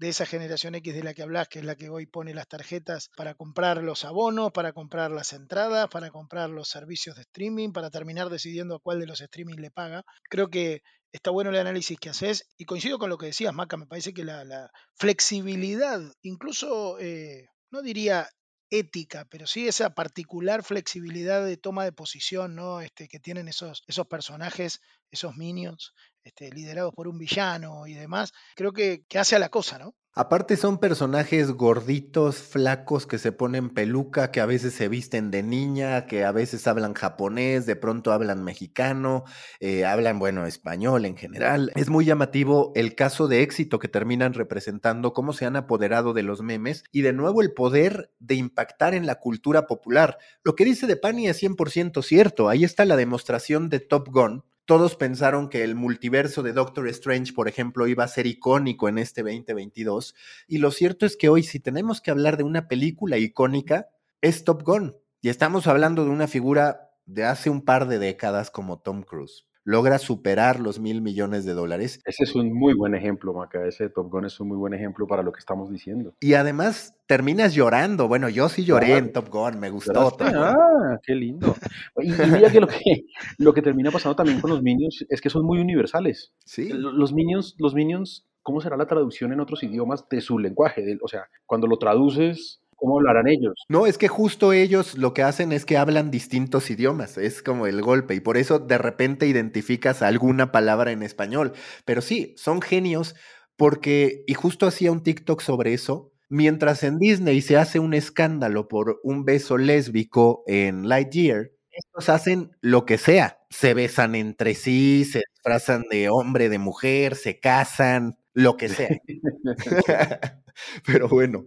esa 0.00 0.26
generación 0.26 0.74
X 0.74 0.94
de 0.94 1.02
la 1.02 1.14
que 1.14 1.22
hablas, 1.22 1.48
que 1.48 1.58
es 1.58 1.64
la 1.64 1.76
que 1.76 1.90
hoy 1.90 2.06
pone 2.06 2.34
las 2.34 2.48
tarjetas 2.48 3.10
para 3.16 3.34
comprar 3.34 3.82
los 3.82 4.04
abonos, 4.04 4.50
para 4.52 4.72
comprar 4.72 5.10
las 5.10 5.32
entradas, 5.32 5.88
para 5.88 6.10
comprar 6.10 6.50
los 6.50 6.68
servicios 6.68 7.16
de 7.16 7.22
streaming, 7.22 7.72
para 7.72 7.90
terminar 7.90 8.30
decidiendo 8.30 8.76
a 8.76 8.80
cuál 8.80 8.98
de 8.98 9.06
los 9.06 9.20
streaming 9.20 9.56
le 9.56 9.70
paga. 9.70 10.04
Creo 10.28 10.48
que 10.48 10.82
está 11.12 11.30
bueno 11.30 11.50
el 11.50 11.56
análisis 11.56 11.98
que 11.98 12.10
haces 12.10 12.48
y 12.56 12.64
coincido 12.64 12.98
con 12.98 13.10
lo 13.10 13.18
que 13.18 13.26
decías, 13.26 13.52
Maca, 13.52 13.76
me 13.76 13.86
parece 13.86 14.14
que 14.14 14.24
la, 14.24 14.70
flexibilidad, 14.94 16.00
incluso, 16.22 16.98
eh, 16.98 17.48
no 17.70 17.82
diría 17.82 18.28
ética, 18.70 19.26
pero 19.30 19.46
sí 19.46 19.68
esa 19.68 19.94
particular 19.94 20.62
flexibilidad 20.62 21.44
de 21.44 21.56
toma 21.56 21.84
de 21.84 21.92
posición, 21.92 22.54
¿no? 22.54 22.80
Este, 22.80 23.08
que 23.08 23.20
tienen 23.20 23.48
esos, 23.48 23.82
esos 23.86 24.06
personajes, 24.06 24.80
esos 25.10 25.36
minions, 25.36 25.92
este, 26.24 26.50
liderados 26.50 26.94
por 26.94 27.08
un 27.08 27.18
villano 27.18 27.86
y 27.86 27.94
demás, 27.94 28.32
creo 28.54 28.72
que, 28.72 29.04
que 29.08 29.18
hace 29.18 29.36
a 29.36 29.40
la 29.40 29.48
cosa, 29.50 29.78
¿no? 29.78 29.94
Aparte 30.12 30.56
son 30.56 30.78
personajes 30.78 31.52
gorditos, 31.52 32.38
flacos, 32.38 33.06
que 33.06 33.16
se 33.16 33.30
ponen 33.30 33.70
peluca, 33.70 34.32
que 34.32 34.40
a 34.40 34.46
veces 34.46 34.74
se 34.74 34.88
visten 34.88 35.30
de 35.30 35.44
niña, 35.44 36.06
que 36.06 36.24
a 36.24 36.32
veces 36.32 36.66
hablan 36.66 36.94
japonés, 36.94 37.64
de 37.64 37.76
pronto 37.76 38.12
hablan 38.12 38.42
mexicano, 38.42 39.22
eh, 39.60 39.84
hablan, 39.84 40.18
bueno, 40.18 40.46
español 40.46 41.04
en 41.04 41.16
general. 41.16 41.70
Es 41.76 41.90
muy 41.90 42.04
llamativo 42.04 42.72
el 42.74 42.96
caso 42.96 43.28
de 43.28 43.42
éxito 43.42 43.78
que 43.78 43.86
terminan 43.86 44.34
representando, 44.34 45.12
cómo 45.12 45.32
se 45.32 45.46
han 45.46 45.54
apoderado 45.54 46.12
de 46.12 46.24
los 46.24 46.42
memes 46.42 46.82
y 46.90 47.02
de 47.02 47.12
nuevo 47.12 47.40
el 47.40 47.52
poder 47.52 48.10
de 48.18 48.34
impactar 48.34 48.94
en 48.94 49.06
la 49.06 49.20
cultura 49.20 49.68
popular. 49.68 50.18
Lo 50.42 50.56
que 50.56 50.64
dice 50.64 50.88
de 50.88 50.96
Pani 50.96 51.28
es 51.28 51.40
100% 51.40 52.02
cierto. 52.02 52.48
Ahí 52.48 52.64
está 52.64 52.84
la 52.84 52.96
demostración 52.96 53.68
de 53.68 53.78
Top 53.78 54.08
Gun, 54.08 54.42
todos 54.70 54.94
pensaron 54.94 55.48
que 55.48 55.64
el 55.64 55.74
multiverso 55.74 56.44
de 56.44 56.52
Doctor 56.52 56.86
Strange, 56.90 57.32
por 57.32 57.48
ejemplo, 57.48 57.88
iba 57.88 58.04
a 58.04 58.06
ser 58.06 58.28
icónico 58.28 58.88
en 58.88 58.98
este 58.98 59.24
2022. 59.24 60.14
Y 60.46 60.58
lo 60.58 60.70
cierto 60.70 61.06
es 61.06 61.16
que 61.16 61.28
hoy, 61.28 61.42
si 61.42 61.58
tenemos 61.58 62.00
que 62.00 62.12
hablar 62.12 62.36
de 62.36 62.44
una 62.44 62.68
película 62.68 63.18
icónica, 63.18 63.88
es 64.20 64.44
Top 64.44 64.62
Gun. 64.62 64.94
Y 65.22 65.28
estamos 65.28 65.66
hablando 65.66 66.04
de 66.04 66.10
una 66.10 66.28
figura 66.28 66.92
de 67.04 67.24
hace 67.24 67.50
un 67.50 67.62
par 67.62 67.88
de 67.88 67.98
décadas 67.98 68.52
como 68.52 68.78
Tom 68.78 69.02
Cruise 69.02 69.44
logra 69.70 69.98
superar 69.98 70.58
los 70.58 70.80
mil 70.80 71.00
millones 71.00 71.44
de 71.44 71.52
dólares. 71.52 72.00
Ese 72.04 72.24
es 72.24 72.34
un 72.34 72.52
muy 72.52 72.74
buen 72.74 72.96
ejemplo, 72.96 73.32
Maca. 73.32 73.64
Ese 73.66 73.88
Top 73.88 74.10
Gun 74.10 74.24
es 74.24 74.40
un 74.40 74.48
muy 74.48 74.56
buen 74.56 74.74
ejemplo 74.74 75.06
para 75.06 75.22
lo 75.22 75.30
que 75.30 75.38
estamos 75.38 75.70
diciendo. 75.70 76.12
Y 76.18 76.34
además 76.34 76.96
terminas 77.06 77.54
llorando. 77.54 78.08
Bueno, 78.08 78.28
yo 78.28 78.48
sí 78.48 78.64
lloré 78.64 78.96
en 78.96 79.12
Top 79.12 79.28
Gun, 79.28 79.60
me 79.60 79.70
gustó. 79.70 80.16
Ah, 80.20 80.98
qué 81.04 81.14
lindo. 81.14 81.54
Y, 82.02 82.08
mira 82.10 82.50
que 82.50 82.60
lo, 82.60 82.66
que 82.66 83.04
lo 83.38 83.54
que 83.54 83.62
termina 83.62 83.92
pasando 83.92 84.16
también 84.16 84.40
con 84.40 84.50
los 84.50 84.60
Minions 84.62 85.06
es 85.08 85.20
que 85.20 85.30
son 85.30 85.44
muy 85.44 85.60
universales. 85.60 86.32
Sí. 86.44 86.70
Los 86.72 87.12
Minions, 87.12 87.54
los 87.58 87.74
Minions, 87.74 88.26
¿cómo 88.42 88.60
será 88.60 88.76
la 88.76 88.86
traducción 88.86 89.32
en 89.32 89.38
otros 89.38 89.62
idiomas 89.62 90.08
de 90.08 90.20
su 90.20 90.38
lenguaje? 90.38 90.84
o 91.00 91.08
sea, 91.08 91.28
cuando 91.46 91.68
lo 91.68 91.78
traduces 91.78 92.60
¿Cómo 92.80 92.96
hablarán 92.98 93.28
ellos? 93.28 93.52
No, 93.68 93.86
es 93.86 93.98
que 93.98 94.08
justo 94.08 94.54
ellos 94.54 94.96
lo 94.96 95.12
que 95.12 95.22
hacen 95.22 95.52
es 95.52 95.66
que 95.66 95.76
hablan 95.76 96.10
distintos 96.10 96.70
idiomas, 96.70 97.18
es 97.18 97.42
como 97.42 97.66
el 97.66 97.82
golpe, 97.82 98.14
y 98.14 98.20
por 98.20 98.38
eso 98.38 98.58
de 98.58 98.78
repente 98.78 99.26
identificas 99.26 100.00
alguna 100.00 100.50
palabra 100.50 100.90
en 100.90 101.02
español. 101.02 101.52
Pero 101.84 102.00
sí, 102.00 102.34
son 102.38 102.62
genios 102.62 103.14
porque, 103.56 104.24
y 104.26 104.32
justo 104.32 104.66
hacía 104.66 104.92
un 104.92 105.02
TikTok 105.02 105.42
sobre 105.42 105.74
eso, 105.74 106.10
mientras 106.30 106.82
en 106.82 106.98
Disney 106.98 107.42
se 107.42 107.58
hace 107.58 107.78
un 107.80 107.92
escándalo 107.92 108.66
por 108.66 108.98
un 109.02 109.26
beso 109.26 109.58
lésbico 109.58 110.42
en 110.46 110.88
Lightyear, 110.88 111.50
estos 111.70 112.08
hacen 112.08 112.50
lo 112.62 112.86
que 112.86 112.96
sea, 112.96 113.40
se 113.50 113.74
besan 113.74 114.14
entre 114.14 114.54
sí, 114.54 115.04
se 115.04 115.22
disfrazan 115.34 115.84
de 115.90 116.08
hombre, 116.08 116.48
de 116.48 116.58
mujer, 116.58 117.14
se 117.14 117.40
casan, 117.40 118.16
lo 118.32 118.56
que 118.56 118.70
sea. 118.70 118.88
Pero 120.86 121.08
bueno, 121.08 121.44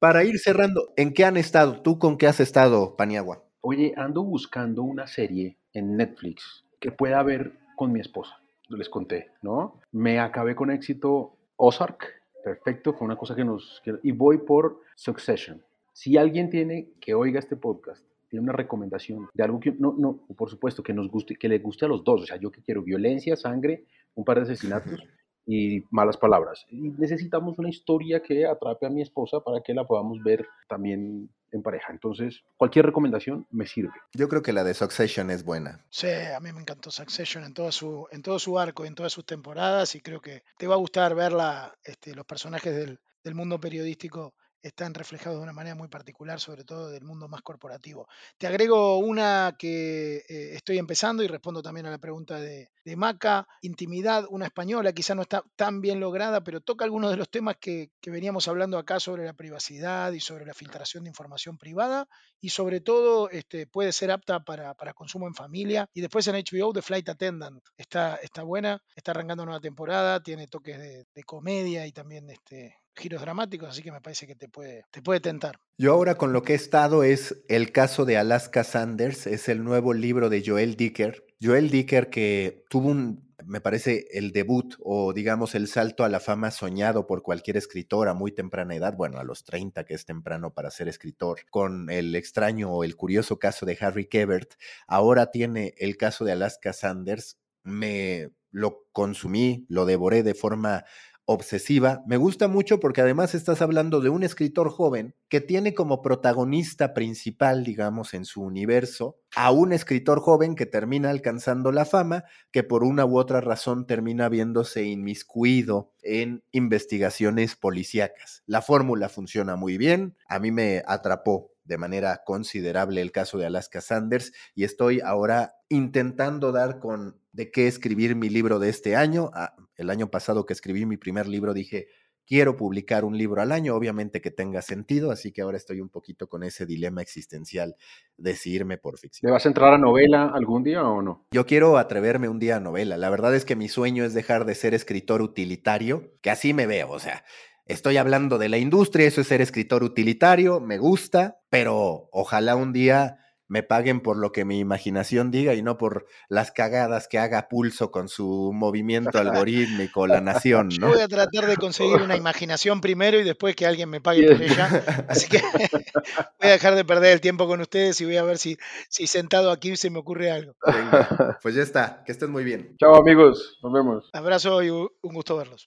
para 0.00 0.24
ir 0.24 0.38
cerrando, 0.38 0.92
¿en 0.96 1.12
qué 1.12 1.24
han 1.26 1.36
estado? 1.36 1.82
¿Tú 1.82 1.98
con 1.98 2.16
qué 2.16 2.26
has 2.26 2.40
estado, 2.40 2.96
Paniagua? 2.96 3.44
Oye, 3.60 3.92
ando 3.96 4.24
buscando 4.24 4.82
una 4.82 5.06
serie 5.06 5.58
en 5.74 5.96
Netflix 5.96 6.64
que 6.80 6.90
pueda 6.90 7.22
ver 7.22 7.52
con 7.76 7.92
mi 7.92 8.00
esposa. 8.00 8.40
Les 8.70 8.88
conté, 8.88 9.30
¿no? 9.42 9.78
Me 9.92 10.18
acabé 10.18 10.56
con 10.56 10.70
éxito 10.70 11.36
Ozark. 11.56 12.06
Perfecto, 12.42 12.94
fue 12.94 13.04
una 13.04 13.16
cosa 13.16 13.36
que 13.36 13.44
nos... 13.44 13.82
y 14.02 14.12
voy 14.12 14.38
por 14.38 14.80
Succession. 14.96 15.62
Si 15.92 16.16
alguien 16.16 16.48
tiene 16.48 16.92
que 16.98 17.12
oiga 17.12 17.38
este 17.38 17.56
podcast, 17.56 18.02
tiene 18.30 18.44
una 18.44 18.54
recomendación 18.54 19.28
de 19.34 19.44
algo 19.44 19.60
que, 19.60 19.72
no, 19.72 19.94
no, 19.98 20.20
por 20.34 20.48
supuesto, 20.48 20.82
que 20.82 20.94
nos 20.94 21.10
guste, 21.10 21.36
que 21.36 21.48
le 21.48 21.58
guste 21.58 21.84
a 21.84 21.88
los 21.88 22.02
dos. 22.04 22.22
O 22.22 22.26
sea, 22.26 22.38
yo 22.38 22.50
que 22.50 22.62
quiero 22.62 22.82
violencia, 22.82 23.36
sangre, 23.36 23.84
un 24.14 24.24
par 24.24 24.38
de 24.38 24.44
asesinatos. 24.44 25.04
Y 25.46 25.84
malas 25.90 26.16
palabras. 26.16 26.66
Y 26.70 26.90
necesitamos 26.90 27.58
una 27.58 27.70
historia 27.70 28.22
que 28.22 28.46
atrape 28.46 28.86
a 28.86 28.90
mi 28.90 29.02
esposa 29.02 29.40
para 29.40 29.60
que 29.60 29.74
la 29.74 29.86
podamos 29.86 30.22
ver 30.22 30.46
también 30.68 31.30
en 31.52 31.62
pareja. 31.62 31.92
Entonces, 31.92 32.42
cualquier 32.56 32.86
recomendación 32.86 33.46
me 33.50 33.66
sirve. 33.66 33.92
Yo 34.14 34.28
creo 34.28 34.42
que 34.42 34.52
la 34.52 34.64
de 34.64 34.74
Succession 34.74 35.30
es 35.30 35.44
buena. 35.44 35.84
Sí, 35.90 36.08
a 36.08 36.38
mí 36.40 36.52
me 36.52 36.60
encantó 36.60 36.90
Succession 36.90 37.44
en 37.44 37.54
todo 37.54 37.72
su, 37.72 38.06
en 38.12 38.22
todo 38.22 38.38
su 38.38 38.58
arco, 38.58 38.84
en 38.84 38.94
todas 38.94 39.12
sus 39.12 39.24
temporadas 39.24 39.94
y 39.94 40.00
creo 40.00 40.20
que 40.20 40.44
te 40.56 40.66
va 40.66 40.74
a 40.74 40.78
gustar 40.78 41.14
verla, 41.14 41.74
este, 41.84 42.14
los 42.14 42.26
personajes 42.26 42.74
del, 42.74 43.00
del 43.24 43.34
mundo 43.34 43.58
periodístico 43.58 44.34
están 44.62 44.94
reflejados 44.94 45.38
de 45.38 45.42
una 45.42 45.52
manera 45.52 45.74
muy 45.74 45.88
particular, 45.88 46.40
sobre 46.40 46.64
todo 46.64 46.90
del 46.90 47.04
mundo 47.04 47.28
más 47.28 47.42
corporativo. 47.42 48.08
Te 48.38 48.46
agrego 48.46 48.98
una 48.98 49.56
que 49.58 50.18
eh, 50.28 50.54
estoy 50.54 50.78
empezando 50.78 51.22
y 51.22 51.28
respondo 51.28 51.62
también 51.62 51.86
a 51.86 51.90
la 51.90 51.98
pregunta 51.98 52.40
de, 52.40 52.70
Maca, 52.96 53.46
Intimidad, 53.62 54.26
una 54.30 54.46
española, 54.46 54.92
quizá 54.92 55.14
no 55.14 55.22
está 55.22 55.44
tan 55.54 55.80
bien 55.80 56.00
lograda, 56.00 56.42
pero 56.42 56.60
toca 56.60 56.84
algunos 56.84 57.12
de 57.12 57.16
los 57.16 57.30
temas 57.30 57.56
que, 57.60 57.92
veníamos 58.04 58.48
hablando 58.48 58.78
acá 58.78 58.98
sobre 58.98 59.24
la 59.24 59.32
privacidad 59.32 60.10
y 60.10 60.18
sobre 60.18 60.44
la 60.44 60.54
filtración 60.54 61.04
de 61.04 61.10
información 61.10 61.56
privada 61.56 62.08
y 62.40 62.48
sobre 62.48 62.80
todo 62.80 63.30
este, 63.30 63.68
puede 63.68 63.92
ser 63.92 64.10
apta 64.10 64.40
para, 64.40 64.74
consumo 64.94 65.28
en 65.28 65.34
familia. 65.34 65.88
Y 65.94 66.00
después 66.00 66.26
en 66.26 66.34
HBO, 66.34 66.72
The 66.72 66.82
Flight 66.82 67.08
Attendant, 67.08 67.62
está, 67.76 68.16
está 68.16 68.42
buena, 68.42 68.82
está 68.96 69.12
arrancando 69.12 69.44
nueva 69.44 69.60
temporada, 69.60 70.20
tiene 70.20 70.48
toques 70.48 70.78
de, 70.78 71.06
de 71.14 71.22
comedia 71.22 71.86
y 71.86 71.92
también 71.92 72.28
este, 72.28 72.74
giros 72.96 73.20
dramáticos, 73.20 73.70
así 73.70 73.82
que 73.82 73.92
me 73.92 74.00
parece 74.00 74.26
que 74.26 74.34
te 74.34 74.48
puede, 74.48 74.84
te 74.90 75.02
puede 75.02 75.20
tentar. 75.20 75.60
Yo 75.78 75.92
ahora 75.92 76.16
con 76.16 76.32
lo 76.32 76.42
que 76.42 76.52
he 76.52 76.56
estado 76.56 77.04
es 77.04 77.42
el 77.48 77.72
caso 77.72 78.04
de 78.04 78.16
Alaska 78.16 78.64
Sanders, 78.64 79.26
es 79.26 79.48
el 79.48 79.64
nuevo 79.64 79.94
libro 79.94 80.28
de 80.28 80.42
Joel 80.44 80.76
Dicker. 80.76 81.24
Joel 81.42 81.70
Dicker 81.70 82.10
que 82.10 82.64
tuvo 82.68 82.88
un, 82.88 83.30
me 83.46 83.60
parece, 83.60 84.06
el 84.12 84.32
debut 84.32 84.74
o 84.80 85.12
digamos 85.12 85.54
el 85.54 85.68
salto 85.68 86.04
a 86.04 86.08
la 86.08 86.20
fama 86.20 86.50
soñado 86.50 87.06
por 87.06 87.22
cualquier 87.22 87.56
escritor 87.56 88.08
a 88.08 88.14
muy 88.14 88.32
temprana 88.32 88.74
edad, 88.74 88.94
bueno, 88.96 89.18
a 89.18 89.24
los 89.24 89.44
30 89.44 89.84
que 89.84 89.94
es 89.94 90.04
temprano 90.04 90.52
para 90.52 90.70
ser 90.70 90.88
escritor, 90.88 91.40
con 91.50 91.90
el 91.90 92.14
extraño 92.14 92.70
o 92.70 92.84
el 92.84 92.96
curioso 92.96 93.38
caso 93.38 93.66
de 93.66 93.78
Harry 93.80 94.06
Kebert, 94.06 94.54
ahora 94.86 95.30
tiene 95.30 95.74
el 95.78 95.96
caso 95.96 96.24
de 96.24 96.32
Alaska 96.32 96.72
Sanders, 96.72 97.38
me 97.62 98.30
lo 98.50 98.84
consumí, 98.92 99.64
lo 99.68 99.86
devoré 99.86 100.22
de 100.22 100.34
forma 100.34 100.84
obsesiva. 101.24 102.02
Me 102.06 102.16
gusta 102.16 102.48
mucho 102.48 102.80
porque 102.80 103.00
además 103.00 103.34
estás 103.34 103.62
hablando 103.62 104.00
de 104.00 104.08
un 104.08 104.24
escritor 104.24 104.70
joven 104.70 105.14
que 105.28 105.40
tiene 105.40 105.74
como 105.74 106.02
protagonista 106.02 106.92
principal, 106.92 107.62
digamos, 107.64 108.14
en 108.14 108.24
su 108.24 108.42
universo, 108.42 109.20
a 109.36 109.52
un 109.52 109.72
escritor 109.72 110.20
joven 110.20 110.56
que 110.56 110.66
termina 110.66 111.10
alcanzando 111.10 111.70
la 111.70 111.84
fama, 111.84 112.24
que 112.50 112.64
por 112.64 112.82
una 112.82 113.04
u 113.04 113.18
otra 113.18 113.40
razón 113.40 113.86
termina 113.86 114.28
viéndose 114.28 114.84
inmiscuido 114.84 115.92
en 116.02 116.42
investigaciones 116.50 117.54
policíacas. 117.54 118.42
La 118.46 118.62
fórmula 118.62 119.08
funciona 119.08 119.54
muy 119.56 119.78
bien, 119.78 120.16
a 120.28 120.40
mí 120.40 120.50
me 120.50 120.82
atrapó 120.86 121.52
de 121.64 121.78
manera 121.78 122.22
considerable 122.24 123.00
el 123.00 123.12
caso 123.12 123.38
de 123.38 123.46
Alaska 123.46 123.80
Sanders 123.80 124.32
y 124.56 124.64
estoy 124.64 125.00
ahora 125.00 125.54
intentando 125.68 126.50
dar 126.50 126.80
con 126.80 127.19
de 127.32 127.50
qué 127.50 127.66
escribir 127.66 128.16
mi 128.16 128.28
libro 128.28 128.58
de 128.58 128.68
este 128.68 128.96
año. 128.96 129.30
Ah, 129.34 129.54
el 129.76 129.90
año 129.90 130.10
pasado 130.10 130.46
que 130.46 130.52
escribí 130.52 130.86
mi 130.86 130.96
primer 130.96 131.28
libro 131.28 131.54
dije, 131.54 131.88
quiero 132.30 132.56
publicar 132.56 133.04
un 133.04 133.18
libro 133.18 133.42
al 133.42 133.50
año, 133.50 133.74
obviamente 133.74 134.20
que 134.20 134.30
tenga 134.30 134.62
sentido, 134.62 135.10
así 135.10 135.32
que 135.32 135.42
ahora 135.42 135.56
estoy 135.56 135.80
un 135.80 135.88
poquito 135.88 136.28
con 136.28 136.44
ese 136.44 136.64
dilema 136.64 137.02
existencial 137.02 137.74
de 138.16 138.36
si 138.36 138.52
irme 138.52 138.78
por 138.78 138.98
ficción. 138.98 139.28
¿Le 139.28 139.32
vas 139.32 139.46
a 139.46 139.48
entrar 139.48 139.74
a 139.74 139.78
novela 139.78 140.30
algún 140.32 140.62
día 140.62 140.84
o 140.84 141.02
no? 141.02 141.26
Yo 141.32 141.44
quiero 141.44 141.76
atreverme 141.76 142.28
un 142.28 142.38
día 142.38 142.56
a 142.56 142.60
novela. 142.60 142.96
La 142.96 143.10
verdad 143.10 143.34
es 143.34 143.44
que 143.44 143.56
mi 143.56 143.68
sueño 143.68 144.04
es 144.04 144.14
dejar 144.14 144.44
de 144.44 144.54
ser 144.54 144.74
escritor 144.74 145.22
utilitario, 145.22 146.12
que 146.20 146.30
así 146.30 146.54
me 146.54 146.68
veo, 146.68 146.90
o 146.90 147.00
sea, 147.00 147.24
estoy 147.66 147.96
hablando 147.96 148.38
de 148.38 148.48
la 148.48 148.58
industria, 148.58 149.08
eso 149.08 149.20
es 149.20 149.26
ser 149.26 149.40
escritor 149.40 149.82
utilitario, 149.82 150.60
me 150.60 150.78
gusta, 150.78 151.40
pero 151.50 152.08
ojalá 152.12 152.54
un 152.54 152.72
día 152.72 153.18
me 153.50 153.64
paguen 153.64 154.00
por 154.00 154.16
lo 154.16 154.30
que 154.30 154.44
mi 154.44 154.60
imaginación 154.60 155.32
diga 155.32 155.54
y 155.54 155.62
no 155.62 155.76
por 155.76 156.06
las 156.28 156.52
cagadas 156.52 157.08
que 157.08 157.18
haga 157.18 157.48
pulso 157.48 157.90
con 157.90 158.08
su 158.08 158.52
movimiento 158.54 159.18
algorítmico, 159.18 160.06
la 160.06 160.20
nación, 160.20 160.68
¿no? 160.80 160.86
Yo 160.86 160.94
voy 160.94 161.02
a 161.02 161.08
tratar 161.08 161.46
de 161.46 161.56
conseguir 161.56 162.00
una 162.00 162.16
imaginación 162.16 162.80
primero 162.80 163.18
y 163.18 163.24
después 163.24 163.56
que 163.56 163.66
alguien 163.66 163.90
me 163.90 164.00
pague 164.00 164.24
por 164.28 164.40
ella. 164.40 164.68
Así 165.08 165.28
que 165.28 165.42
voy 166.40 166.48
a 166.48 166.52
dejar 166.52 166.76
de 166.76 166.84
perder 166.84 167.12
el 167.12 167.20
tiempo 167.20 167.48
con 167.48 167.60
ustedes 167.60 168.00
y 168.00 168.04
voy 168.04 168.18
a 168.18 168.22
ver 168.22 168.38
si, 168.38 168.56
si 168.88 169.08
sentado 169.08 169.50
aquí 169.50 169.76
se 169.76 169.90
me 169.90 169.98
ocurre 169.98 170.30
algo. 170.30 170.54
Venga, 170.64 171.38
pues 171.42 171.56
ya 171.56 171.62
está, 171.62 172.04
que 172.06 172.12
estén 172.12 172.30
muy 172.30 172.44
bien. 172.44 172.76
Chao 172.78 172.94
amigos, 172.94 173.58
nos 173.64 173.72
vemos. 173.72 174.10
Abrazo 174.12 174.62
y 174.62 174.70
un 174.70 174.88
gusto 175.02 175.36
verlos. 175.36 175.66